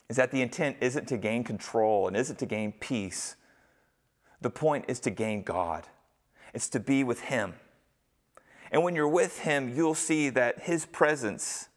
is 0.08 0.16
that 0.16 0.30
the 0.30 0.42
intent 0.42 0.76
isn't 0.80 1.08
to 1.08 1.16
gain 1.16 1.44
control 1.44 2.06
and 2.06 2.16
isn't 2.16 2.38
to 2.38 2.46
gain 2.46 2.73
peace. 2.73 3.37
The 4.40 4.50
point 4.50 4.84
is 4.88 5.00
to 5.00 5.11
gain 5.11 5.42
God, 5.42 5.88
it's 6.52 6.68
to 6.70 6.80
be 6.80 7.02
with 7.02 7.23
Him. 7.23 7.54
And 8.70 8.82
when 8.82 8.94
you're 8.94 9.08
with 9.08 9.40
Him, 9.40 9.75
you'll 9.75 9.94
see 9.94 10.28
that 10.30 10.64
His 10.64 10.84
presence 10.84 11.68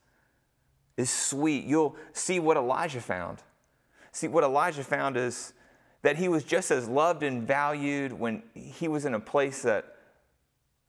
is 0.98 1.10
sweet. 1.10 1.64
You'll 1.66 1.96
see 2.12 2.40
what 2.40 2.58
Elijah 2.58 3.00
found. 3.00 3.40
See, 4.12 4.28
what 4.28 4.44
Elijah 4.44 4.84
found 4.84 5.16
is 5.16 5.54
that 6.02 6.18
he 6.18 6.28
was 6.28 6.44
just 6.44 6.72
as 6.72 6.88
loved 6.88 7.24
and 7.24 7.48
valued 7.48 8.12
when 8.12 8.44
he 8.54 8.88
was 8.88 9.06
in 9.06 9.14
a 9.14 9.20
place 9.20 9.62
that 9.62 9.96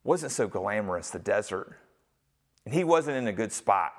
wasn't 0.02 0.32
so 0.32 0.48
glamorous, 0.48 1.10
the 1.10 1.18
desert. 1.18 1.76
And 2.64 2.74
he 2.74 2.84
wasn't 2.84 3.16
in 3.16 3.26
a 3.26 3.32
good 3.32 3.52
spot. 3.52 3.92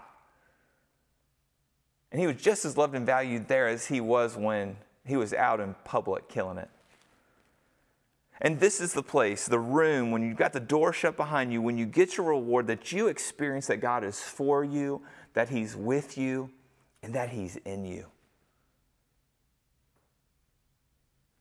And 2.11 2.19
he 2.19 2.25
was 2.25 2.37
just 2.37 2.65
as 2.65 2.75
loved 2.75 2.95
and 2.95 3.05
valued 3.05 3.47
there 3.47 3.67
as 3.67 3.85
he 3.85 4.01
was 4.01 4.35
when 4.35 4.77
he 5.05 5.15
was 5.15 5.33
out 5.33 5.59
in 5.59 5.75
public 5.83 6.27
killing 6.27 6.57
it. 6.57 6.69
And 8.41 8.59
this 8.59 8.79
is 8.79 8.93
the 8.93 9.03
place, 9.03 9.47
the 9.47 9.59
room, 9.59 10.11
when 10.11 10.23
you've 10.23 10.37
got 10.37 10.53
the 10.53 10.61
door 10.61 10.93
shut 10.93 11.17
behind 11.17 11.51
you, 11.51 11.61
when 11.61 11.77
you 11.77 11.85
get 11.85 12.15
your 12.15 12.27
reward, 12.27 12.67
that 12.67 12.91
you 12.91 13.07
experience 13.07 13.67
that 13.67 13.77
God 13.77 14.03
is 14.03 14.21
for 14.21 14.63
you, 14.63 15.01
that 15.33 15.49
He's 15.49 15.75
with 15.75 16.17
you, 16.17 16.49
and 17.03 17.13
that 17.13 17.29
He's 17.29 17.55
in 17.57 17.85
you. 17.85 18.05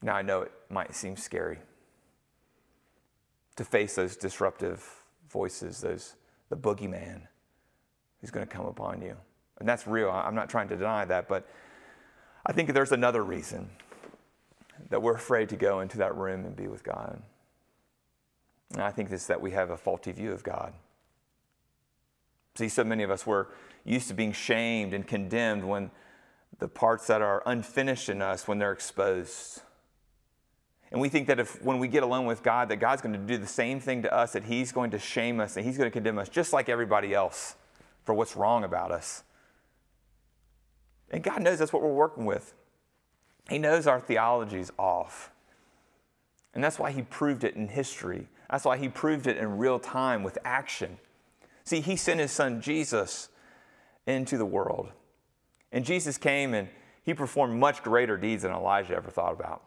Now, 0.03 0.15
I 0.15 0.23
know 0.23 0.43
it 0.43 0.53
might 0.71 0.95
seem 0.95 1.17
scary 1.17 1.59
to 3.57 3.65
face 3.65 3.97
those 3.97 4.17
disruptive 4.17 4.89
voices, 5.29 5.81
those, 5.81 6.15
the 6.49 6.57
boogeyman 6.57 7.23
who's 8.21 8.31
going 8.31 8.47
to 8.47 8.53
come 8.53 8.67
upon 8.67 9.03
you. 9.03 9.17
And 9.59 9.69
that's 9.69 9.87
real. 9.87 10.11
I'm 10.11 10.37
not 10.37 10.49
trying 10.49 10.69
to 10.69 10.77
deny 10.77 11.05
that, 11.07 11.29
but 11.29 11.49
I 12.47 12.53
think 12.53 12.73
there's 12.73 12.93
another 12.93 13.25
reason 13.25 13.69
that 14.91 15.03
we're 15.03 15.17
afraid 15.17 15.49
to 15.49 15.57
go 15.57 15.81
into 15.81 15.99
that 15.99 16.15
room 16.17 16.45
and 16.45 16.55
be 16.55 16.69
with 16.69 16.85
God. 16.85 17.21
And 18.73 18.83
I 18.83 18.91
think 18.91 19.11
it's 19.11 19.27
that 19.27 19.41
we 19.41 19.51
have 19.51 19.71
a 19.71 19.77
faulty 19.77 20.13
view 20.13 20.33
of 20.33 20.45
God. 20.45 20.73
See, 22.59 22.69
so 22.69 22.83
many 22.83 23.05
of 23.05 23.11
us 23.13 23.25
were 23.25 23.47
used 23.85 24.09
to 24.09 24.15
being 24.15 24.33
shamed 24.33 24.93
and 24.93 25.07
condemned 25.07 25.63
when 25.63 25.93
the 26.59 26.67
parts 26.67 27.07
that 27.07 27.23
are 27.23 27.41
unfinished 27.47 28.09
in 28.09 28.21
us, 28.21 28.49
when 28.49 28.59
they're 28.59 28.73
exposed. 28.73 29.63
And 30.91 31.01
we 31.01 31.09
think 31.09 31.29
that 31.29 31.39
if 31.39 31.63
when 31.63 31.79
we 31.79 31.87
get 31.87 32.03
alone 32.03 32.27
with 32.27 32.43
God, 32.43 32.69
that 32.71 32.79
God's 32.79 33.01
going 33.01 33.13
to 33.13 33.21
do 33.21 33.39
the 33.39 33.47
same 33.47 33.79
thing 33.79 34.03
to 34.03 34.13
us, 34.13 34.33
that 34.33 34.43
He's 34.43 34.73
going 34.73 34.91
to 34.91 34.99
shame 34.99 35.39
us 35.39 35.57
and 35.57 35.65
He's 35.65 35.79
going 35.79 35.87
to 35.89 35.93
condemn 35.93 36.19
us 36.19 36.29
just 36.29 36.53
like 36.53 36.69
everybody 36.69 37.15
else 37.15 37.55
for 38.03 38.13
what's 38.13 38.35
wrong 38.35 38.65
about 38.65 38.91
us. 38.91 39.23
And 41.13 41.23
God 41.23 41.41
knows 41.43 41.61
that's 41.61 41.73
what 41.73 41.83
we're 41.83 41.95
working 41.95 42.25
with. 42.25 42.55
He 43.49 43.59
knows 43.59 43.87
our 43.87 44.01
theology 44.01 44.59
is 44.59 44.73
off. 44.77 45.31
And 46.55 46.65
that's 46.65 46.81
why 46.81 46.91
He 46.91 47.03
proved 47.03 47.45
it 47.45 47.55
in 47.55 47.69
history. 47.69 48.27
That's 48.51 48.65
why 48.65 48.79
He 48.79 48.89
proved 48.89 49.29
it 49.29 49.37
in 49.37 49.59
real 49.59 49.79
time 49.79 50.25
with 50.25 50.39
action. 50.45 50.99
See, 51.69 51.81
He 51.83 51.97
sent 51.97 52.19
His 52.19 52.33
Son 52.33 52.63
Jesus 52.63 53.29
into 54.07 54.39
the 54.39 54.47
world. 54.47 54.91
And 55.71 55.85
Jesus 55.85 56.17
came 56.17 56.55
and 56.55 56.69
He 57.03 57.13
performed 57.13 57.61
much 57.61 57.83
greater 57.83 58.17
deeds 58.17 58.45
than 58.45 58.53
Elijah 58.53 58.95
ever 58.95 59.11
thought 59.11 59.35
about. 59.35 59.63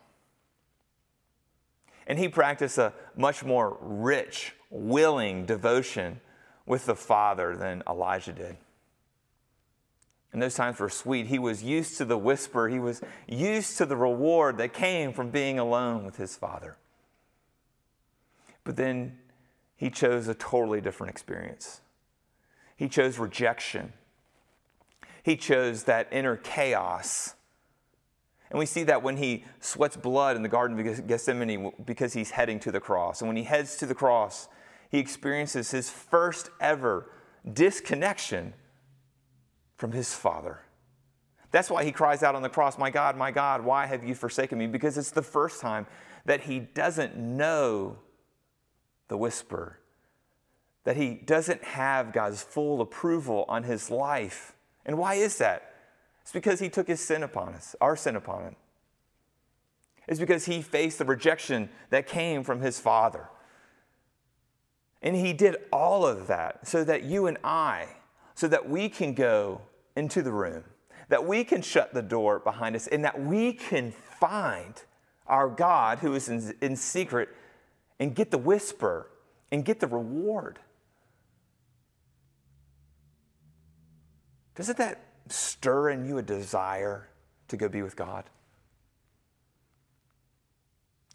And 2.07 2.17
he 2.17 2.27
practiced 2.27 2.79
a 2.79 2.93
much 3.15 3.43
more 3.43 3.77
rich, 3.79 4.55
willing 4.71 5.45
devotion 5.45 6.19
with 6.65 6.87
the 6.87 6.95
Father 6.95 7.55
than 7.55 7.83
Elijah 7.87 8.33
did. 8.33 8.57
And 10.33 10.41
those 10.41 10.55
times 10.55 10.79
were 10.79 10.89
sweet. 10.89 11.27
He 11.27 11.37
was 11.37 11.61
used 11.61 11.99
to 11.99 12.05
the 12.05 12.17
whisper, 12.17 12.67
he 12.67 12.79
was 12.79 13.01
used 13.27 13.77
to 13.77 13.85
the 13.85 13.95
reward 13.95 14.57
that 14.57 14.73
came 14.73 15.13
from 15.13 15.29
being 15.29 15.59
alone 15.59 16.03
with 16.03 16.17
his 16.17 16.35
Father. 16.35 16.77
But 18.63 18.75
then 18.75 19.19
he 19.75 19.91
chose 19.91 20.27
a 20.27 20.33
totally 20.33 20.81
different 20.81 21.11
experience. 21.11 21.81
He 22.81 22.89
chose 22.89 23.19
rejection. 23.19 23.93
He 25.23 25.35
chose 25.35 25.83
that 25.83 26.07
inner 26.11 26.35
chaos 26.35 27.35
and 28.51 28.59
we 28.59 28.65
see 28.65 28.83
that 28.83 29.01
when 29.01 29.15
he 29.15 29.45
sweats 29.61 29.95
blood 29.95 30.35
in 30.35 30.43
the 30.43 30.49
Garden 30.49 30.77
of 30.77 31.07
Gethsemane 31.07 31.71
because 31.85 32.11
he's 32.11 32.31
heading 32.31 32.59
to 32.59 32.71
the 32.71 32.81
cross. 32.81 33.21
And 33.21 33.29
when 33.29 33.37
he 33.37 33.43
heads 33.43 33.77
to 33.77 33.85
the 33.85 33.95
cross, 33.95 34.49
he 34.89 34.99
experiences 34.99 35.71
his 35.71 35.89
first 35.89 36.49
ever 36.59 37.09
disconnection 37.51 38.53
from 39.77 39.93
his 39.93 40.13
Father. 40.13 40.59
That's 41.51 41.69
why 41.69 41.85
he 41.85 41.93
cries 41.93 42.23
out 42.23 42.35
on 42.35 42.41
the 42.41 42.49
cross, 42.49 42.77
My 42.77 42.89
God, 42.89 43.15
my 43.15 43.31
God, 43.31 43.63
why 43.63 43.85
have 43.85 44.03
you 44.03 44.15
forsaken 44.15 44.57
me? 44.57 44.67
Because 44.67 44.97
it's 44.97 45.11
the 45.11 45.21
first 45.21 45.61
time 45.61 45.87
that 46.25 46.41
he 46.41 46.59
doesn't 46.59 47.17
know 47.17 47.99
the 49.07 49.15
whisper, 49.17 49.79
that 50.83 50.97
he 50.97 51.13
doesn't 51.13 51.63
have 51.63 52.11
God's 52.11 52.41
full 52.41 52.81
approval 52.81 53.45
on 53.47 53.63
his 53.63 53.91
life. 53.91 54.53
And 54.85 54.97
why 54.97 55.15
is 55.15 55.37
that? 55.37 55.73
It's 56.21 56.31
because 56.31 56.59
he 56.59 56.69
took 56.69 56.87
his 56.87 56.99
sin 56.99 57.23
upon 57.23 57.53
us, 57.53 57.75
our 57.81 57.95
sin 57.95 58.15
upon 58.15 58.43
him. 58.43 58.55
It's 60.07 60.19
because 60.19 60.45
he 60.45 60.61
faced 60.61 60.97
the 60.97 61.05
rejection 61.05 61.69
that 61.89 62.07
came 62.07 62.43
from 62.43 62.61
his 62.61 62.79
father. 62.79 63.29
And 65.01 65.15
he 65.15 65.33
did 65.33 65.55
all 65.71 66.05
of 66.05 66.27
that 66.27 66.67
so 66.67 66.83
that 66.83 67.03
you 67.03 67.27
and 67.27 67.37
I, 67.43 67.87
so 68.35 68.47
that 68.47 68.69
we 68.69 68.89
can 68.89 69.13
go 69.13 69.61
into 69.95 70.21
the 70.21 70.31
room, 70.31 70.63
that 71.09 71.25
we 71.25 71.43
can 71.43 71.61
shut 71.61 71.93
the 71.93 72.01
door 72.01 72.39
behind 72.39 72.75
us, 72.75 72.87
and 72.87 73.03
that 73.05 73.19
we 73.21 73.53
can 73.53 73.91
find 74.19 74.81
our 75.27 75.49
God 75.49 75.99
who 75.99 76.13
is 76.13 76.29
in, 76.29 76.53
in 76.61 76.75
secret 76.75 77.29
and 77.99 78.15
get 78.15 78.31
the 78.31 78.37
whisper 78.37 79.07
and 79.51 79.63
get 79.65 79.79
the 79.79 79.87
reward. 79.87 80.59
Doesn't 84.55 84.77
that 84.77 85.03
stir 85.29 85.89
in 85.91 86.05
you 86.05 86.17
a 86.17 86.21
desire 86.21 87.09
to 87.47 87.57
go 87.57 87.69
be 87.69 87.81
with 87.81 87.95
God? 87.95 88.25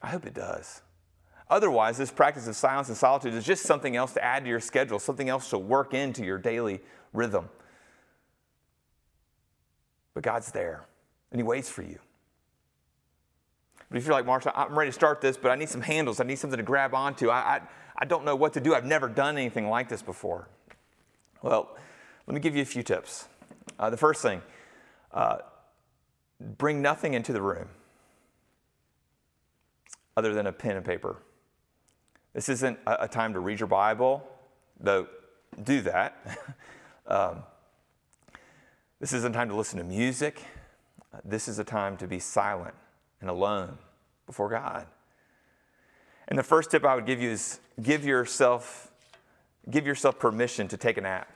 I 0.03 0.09
hope 0.09 0.27
it 0.27 0.35
does. 0.35 0.83
Otherwise, 1.49 1.97
this 1.97 2.11
practice 2.11 2.49
of 2.49 2.57
silence 2.57 2.89
and 2.89 2.97
solitude 2.97 3.35
is 3.35 3.45
just 3.45 3.65
something 3.65 3.95
else 3.95 4.13
to 4.15 4.25
add 4.25 4.45
to 4.45 4.51
your 4.51 4.61
schedule, 4.61 4.99
something 4.99 5.29
else 5.29 5.51
to 5.51 5.59
work 5.59 5.95
into 5.95 6.25
your 6.25 6.39
daily 6.39 6.81
rhythm. 7.13 7.49
But 10.13 10.25
God's 10.25 10.51
there, 10.51 10.87
and 11.31 11.39
He 11.39 11.45
waits 11.45 11.69
for 11.69 11.83
you. 11.83 11.99
But 13.89 13.99
if 13.99 14.07
you're 14.07 14.15
like, 14.15 14.27
Marsha, 14.27 14.51
I'm 14.57 14.77
ready 14.77 14.91
to 14.91 14.95
start 14.95 15.21
this, 15.21 15.37
but 15.37 15.53
I 15.53 15.55
need 15.55 15.69
some 15.69 15.81
handles, 15.81 16.21
I 16.21 16.25
need 16.25 16.39
something 16.39 16.57
to 16.57 16.65
grab 16.65 16.95
onto, 16.95 17.29
I, 17.31 17.39
I, 17.39 17.61
I 17.99 18.05
don't 18.05 18.25
know 18.25 18.35
what 18.35 18.53
to 18.55 18.61
do, 18.61 18.75
I've 18.75 18.85
never 18.85 19.09
done 19.09 19.39
anything 19.39 19.69
like 19.69 19.89
this 19.89 20.03
before. 20.03 20.49
Well, 21.43 21.77
let 22.27 22.35
me 22.35 22.41
give 22.41 22.57
you 22.57 22.63
a 22.63 22.67
few 22.67 22.83
tips. 22.83 23.29
Uh, 23.79 23.91
the 23.91 23.97
first 23.97 24.23
thing, 24.23 24.43
uh, 25.13 25.39
bring 26.41 26.83
nothing 26.83 27.15
into 27.15 27.33
the 27.33 27.43
room 27.43 27.69
other 30.17 30.35
than 30.35 30.47
a 30.47 30.53
pen 30.53 30.77
and 30.77 30.85
paper. 30.85 31.17
This 32.33 32.49
isn't 32.49 32.79
a, 32.87 33.05
a 33.05 33.09
time 33.09 33.33
to 33.35 33.41
read 33.41 33.61
your 33.61 33.67
Bible, 33.69 34.27
though 34.81 35.07
do 35.63 35.81
that. 35.83 36.17
um, 37.07 37.43
this 39.01 39.13
isn't 39.13 39.33
time 39.33 39.49
to 39.49 39.55
listen 39.55 39.79
to 39.79 39.85
music. 39.85 40.43
This 41.25 41.49
is 41.49 41.59
a 41.59 41.65
time 41.65 41.97
to 41.99 42.07
be 42.07 42.19
silent 42.19 42.75
and 43.21 43.31
alone 43.31 43.79
before 44.27 44.49
God. 44.49 44.87
And 46.29 46.39
the 46.39 46.43
first 46.43 46.71
tip 46.71 46.85
I 46.85 46.95
would 46.95 47.07
give 47.07 47.21
you 47.21 47.31
is 47.31 47.61
give 47.81 48.05
yourself, 48.05 48.91
give 49.71 49.87
yourself 49.87 50.19
permission 50.19 50.67
to 50.69 50.77
take 50.77 50.97
a 50.97 51.01
nap. 51.01 51.31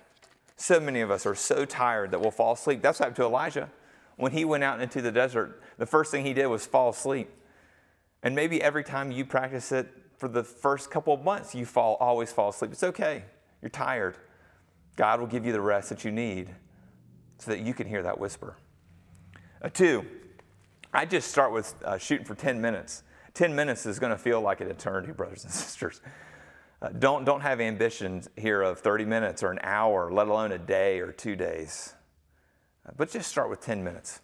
So 0.61 0.79
many 0.79 1.01
of 1.01 1.11
us 1.11 1.25
are 1.25 1.35
so 1.35 1.65
tired 1.65 2.11
that 2.11 2.21
we'll 2.21 2.31
fall 2.31 2.53
asleep. 2.53 2.83
That's 2.83 3.01
what 3.01 3.05
happened 3.05 3.17
to 3.17 3.25
Elijah. 3.25 3.71
When 4.17 4.33
he 4.33 4.45
went 4.45 4.63
out 4.63 4.79
into 4.83 5.01
the 5.01 5.11
desert, 5.11 5.59
the 5.79 5.87
first 5.87 6.11
thing 6.11 6.27
he 6.27 6.35
did 6.35 6.49
was 6.49 6.67
fall 6.67 6.91
asleep. 6.91 7.31
And 8.23 8.35
maybe 8.35 8.61
every 8.61 8.85
time 8.85 9.11
you 9.11 9.25
practice 9.25 9.73
it, 9.73 9.89
for 10.19 10.29
the 10.29 10.45
first 10.45 10.91
couple 10.91 11.15
of 11.15 11.25
months 11.25 11.55
you 11.55 11.65
fall 11.65 11.97
always 11.99 12.31
fall 12.31 12.51
asleep. 12.51 12.73
It's 12.73 12.83
okay. 12.83 13.25
You're 13.63 13.71
tired. 13.71 14.19
God 14.97 15.19
will 15.19 15.27
give 15.27 15.47
you 15.47 15.53
the 15.53 15.63
rest 15.63 15.89
that 15.89 16.05
you 16.05 16.13
need 16.13 16.51
so 17.39 17.53
that 17.53 17.61
you 17.61 17.73
can 17.73 17.89
hear 17.89 18.03
that 18.03 18.21
whisper. 18.21 18.55
Uh, 19.63 19.71
two, 19.71 20.05
I 20.93 21.07
just 21.07 21.31
start 21.31 21.55
with 21.55 21.75
uh, 21.87 21.97
shooting 21.97 22.27
for 22.27 22.35
10 22.35 22.61
minutes. 22.61 23.03
10 23.33 23.57
minutes 23.57 23.87
is 23.87 23.99
going 23.99 24.13
to 24.13 24.19
feel 24.19 24.43
like 24.43 24.61
an 24.61 24.69
eternity, 24.69 25.13
brothers 25.17 25.43
and 25.43 25.53
sisters. 25.55 26.03
Uh, 26.83 26.89
don't, 26.99 27.25
don't 27.25 27.43
have 27.43 27.61
ambitions 27.61 28.29
here 28.37 28.63
of 28.63 28.79
30 28.79 29.05
minutes 29.05 29.43
or 29.43 29.51
an 29.51 29.59
hour, 29.63 30.11
let 30.11 30.29
alone 30.29 30.53
a 30.53 30.59
day 30.59 31.01
or 31.01 31.13
two 31.13 31.37
days. 31.37 31.95
Uh, 32.87 32.93
but 32.97 33.11
just 33.11 33.31
start 33.31 33.51
with 33.51 33.61
10 33.61 33.85
minutes. 33.85 34.21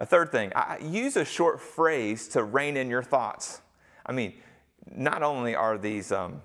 A 0.00 0.06
third 0.06 0.32
thing, 0.32 0.50
I, 0.56 0.78
use 0.78 1.16
a 1.16 1.24
short 1.24 1.60
phrase 1.60 2.26
to 2.28 2.42
rein 2.42 2.76
in 2.76 2.88
your 2.88 3.02
thoughts. 3.02 3.60
I 4.04 4.12
mean, 4.12 4.34
not 4.90 5.22
only 5.22 5.54
are 5.54 5.78
these, 5.78 6.10
um, 6.10 6.40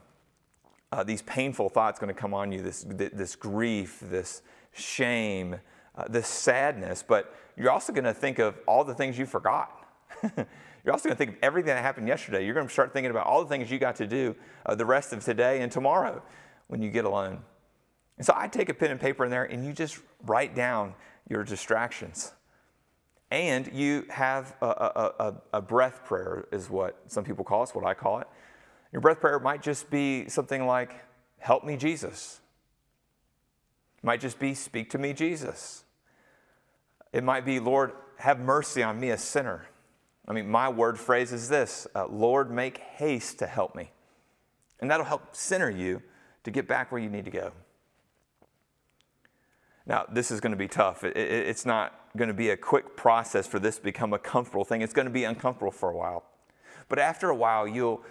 uh, 0.92 1.04
these 1.04 1.22
painful 1.24 1.70
thoughts 1.70 1.98
going 2.00 2.14
to 2.14 2.20
come 2.20 2.34
on 2.34 2.52
you, 2.52 2.62
this, 2.62 2.86
this 2.88 3.36
grief, 3.36 4.00
this 4.02 4.42
shame, 4.74 5.56
uh, 5.96 6.04
this 6.10 6.28
sadness, 6.28 7.04
but 7.08 7.34
you're 7.58 7.72
also 7.72 7.94
going 7.94 8.04
to 8.04 8.14
think 8.14 8.40
of 8.40 8.60
all 8.68 8.84
the 8.84 8.94
things 8.94 9.18
you 9.18 9.26
forgot. 9.26 9.72
you're 10.86 10.94
also 10.94 11.10
going 11.10 11.16
to 11.16 11.18
think 11.18 11.38
of 11.38 11.44
everything 11.44 11.74
that 11.74 11.82
happened 11.82 12.08
yesterday. 12.08 12.46
You're 12.46 12.54
going 12.54 12.68
to 12.68 12.72
start 12.72 12.94
thinking 12.94 13.10
about 13.10 13.26
all 13.26 13.42
the 13.42 13.50
things 13.50 13.72
you 13.72 13.80
got 13.80 13.96
to 13.96 14.06
do 14.06 14.36
uh, 14.68 14.76
the 14.76 14.86
rest 14.86 15.14
of 15.14 15.24
today 15.24 15.62
and 15.62 15.72
tomorrow 15.72 16.22
when 16.68 16.84
you 16.84 16.92
get 16.92 17.06
alone. 17.06 17.40
And 18.18 18.26
so 18.26 18.34
I 18.36 18.48
take 18.48 18.70
a 18.70 18.74
pen 18.74 18.92
and 18.92 19.00
paper 19.00 19.26
in 19.26 19.32
there 19.32 19.46
and 19.46 19.66
you 19.66 19.74
just 19.74 20.00
write 20.24 20.56
down 20.56 20.94
your 21.28 21.44
distractions. 21.44 22.34
And 23.32 23.70
you 23.74 24.06
have 24.10 24.56
a, 24.62 24.68
a, 24.68 25.14
a, 25.20 25.36
a 25.54 25.62
breath 25.62 26.06
prayer, 26.06 26.48
is 26.52 26.70
what 26.70 27.02
some 27.08 27.24
people 27.24 27.44
call 27.44 27.64
it, 27.64 27.70
what 27.70 27.84
I 27.84 27.96
call 27.96 28.20
it. 28.20 28.28
Your 28.92 29.02
breath 29.02 29.20
prayer 29.20 29.40
might 29.40 29.64
just 29.64 29.90
be 29.90 30.30
something 30.30 30.66
like, 30.66 30.94
Help 31.40 31.64
me, 31.64 31.78
Jesus. 31.78 32.40
It 33.98 34.04
might 34.04 34.22
just 34.22 34.40
be, 34.40 34.54
Speak 34.54 34.92
to 34.92 35.00
me, 35.00 35.14
Jesus. 35.14 35.84
It 37.12 37.24
might 37.24 37.44
be, 37.44 37.60
Lord, 37.60 37.94
have 38.18 38.40
mercy 38.40 38.84
on 38.84 39.00
me, 39.00 39.10
a 39.10 39.18
sinner. 39.18 39.68
I 40.28 40.34
mean, 40.34 40.50
my 40.50 40.70
word 40.70 41.00
phrase 41.00 41.32
is 41.32 41.50
this 41.50 41.88
uh, 41.96 42.08
Lord, 42.08 42.52
make 42.52 42.80
haste 42.80 43.40
to 43.40 43.48
help 43.48 43.76
me. 43.76 43.92
And 44.80 44.90
that'll 44.90 45.06
help 45.06 45.36
center 45.36 45.70
you 45.70 46.02
to 46.44 46.52
get 46.52 46.68
back 46.68 46.92
where 46.92 47.02
you 47.02 47.10
need 47.10 47.26
to 47.26 47.32
go. 47.32 47.52
Now, 49.86 50.06
this 50.12 50.32
is 50.32 50.40
going 50.40 50.52
to 50.52 50.58
be 50.58 50.68
tough. 50.68 51.04
It, 51.04 51.16
it, 51.16 51.48
it's 51.48 51.66
not 51.66 51.94
going 52.18 52.28
to 52.28 52.34
be 52.34 52.50
a 52.50 52.58
quick 52.58 52.96
process 52.96 53.46
for 53.46 53.60
this 53.60 53.78
to 53.78 53.84
become 53.84 54.14
a 54.14 54.20
comfortable 54.20 54.66
thing. 54.66 54.82
It's 54.82 54.94
going 54.94 55.06
to 55.08 55.14
be 55.14 55.26
uncomfortable 55.26 55.72
for 55.72 55.90
a 55.90 55.96
while. 55.96 56.24
But 56.90 57.00
after 57.00 57.30
a 57.30 57.36
while, 57.36 57.68
you'll, 57.68 58.02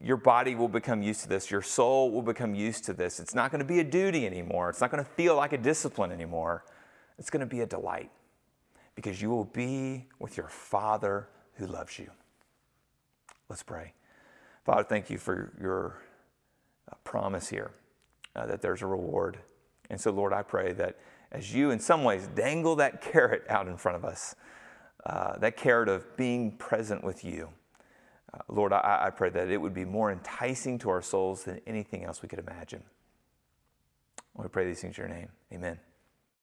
your 0.00 0.16
body 0.16 0.54
will 0.54 0.68
become 0.68 1.02
used 1.02 1.22
to 1.22 1.28
this. 1.28 1.50
Your 1.50 1.62
soul 1.62 2.10
will 2.10 2.22
become 2.22 2.54
used 2.54 2.84
to 2.84 2.94
this. 2.94 3.20
It's 3.20 3.34
not 3.34 3.50
going 3.50 3.60
to 3.60 3.66
be 3.66 3.80
a 3.80 3.84
duty 3.84 4.26
anymore. 4.26 4.70
It's 4.70 4.80
not 4.80 4.90
going 4.90 5.04
to 5.04 5.10
feel 5.10 5.36
like 5.36 5.52
a 5.52 5.58
discipline 5.58 6.10
anymore. 6.10 6.64
It's 7.18 7.28
going 7.28 7.40
to 7.40 7.46
be 7.46 7.60
a 7.60 7.66
delight 7.66 8.10
because 8.94 9.20
you 9.20 9.30
will 9.30 9.44
be 9.44 10.06
with 10.18 10.36
your 10.36 10.48
Father 10.48 11.28
who 11.54 11.66
loves 11.66 11.98
you. 11.98 12.10
Let's 13.48 13.62
pray. 13.62 13.92
Father, 14.64 14.84
thank 14.84 15.10
you 15.10 15.18
for 15.18 15.52
your 15.60 16.00
uh, 16.90 16.94
promise 17.04 17.48
here 17.48 17.72
uh, 18.36 18.46
that 18.46 18.62
there's 18.62 18.82
a 18.82 18.86
reward. 18.86 19.38
And 19.88 20.00
so, 20.00 20.10
Lord, 20.10 20.32
I 20.32 20.42
pray 20.42 20.72
that 20.74 20.98
as 21.32 21.54
you, 21.54 21.70
in 21.70 21.80
some 21.80 22.04
ways, 22.04 22.28
dangle 22.34 22.76
that 22.76 23.00
carrot 23.12 23.44
out 23.48 23.68
in 23.68 23.76
front 23.76 23.96
of 23.96 24.04
us, 24.04 24.34
uh, 25.04 25.38
that 25.38 25.56
carrot 25.56 25.88
of 25.88 26.16
being 26.16 26.52
present 26.52 27.02
with 27.02 27.24
you, 27.24 27.50
uh, 28.32 28.38
Lord, 28.48 28.72
I, 28.72 29.06
I 29.06 29.10
pray 29.10 29.30
that 29.30 29.50
it 29.50 29.60
would 29.60 29.74
be 29.74 29.84
more 29.84 30.12
enticing 30.12 30.78
to 30.80 30.90
our 30.90 31.02
souls 31.02 31.44
than 31.44 31.60
anything 31.66 32.04
else 32.04 32.22
we 32.22 32.28
could 32.28 32.38
imagine. 32.38 32.82
We 34.36 34.46
pray 34.48 34.66
these 34.66 34.80
things 34.80 34.96
in 34.96 35.04
your 35.04 35.12
name. 35.12 35.28
Amen. 35.52 35.78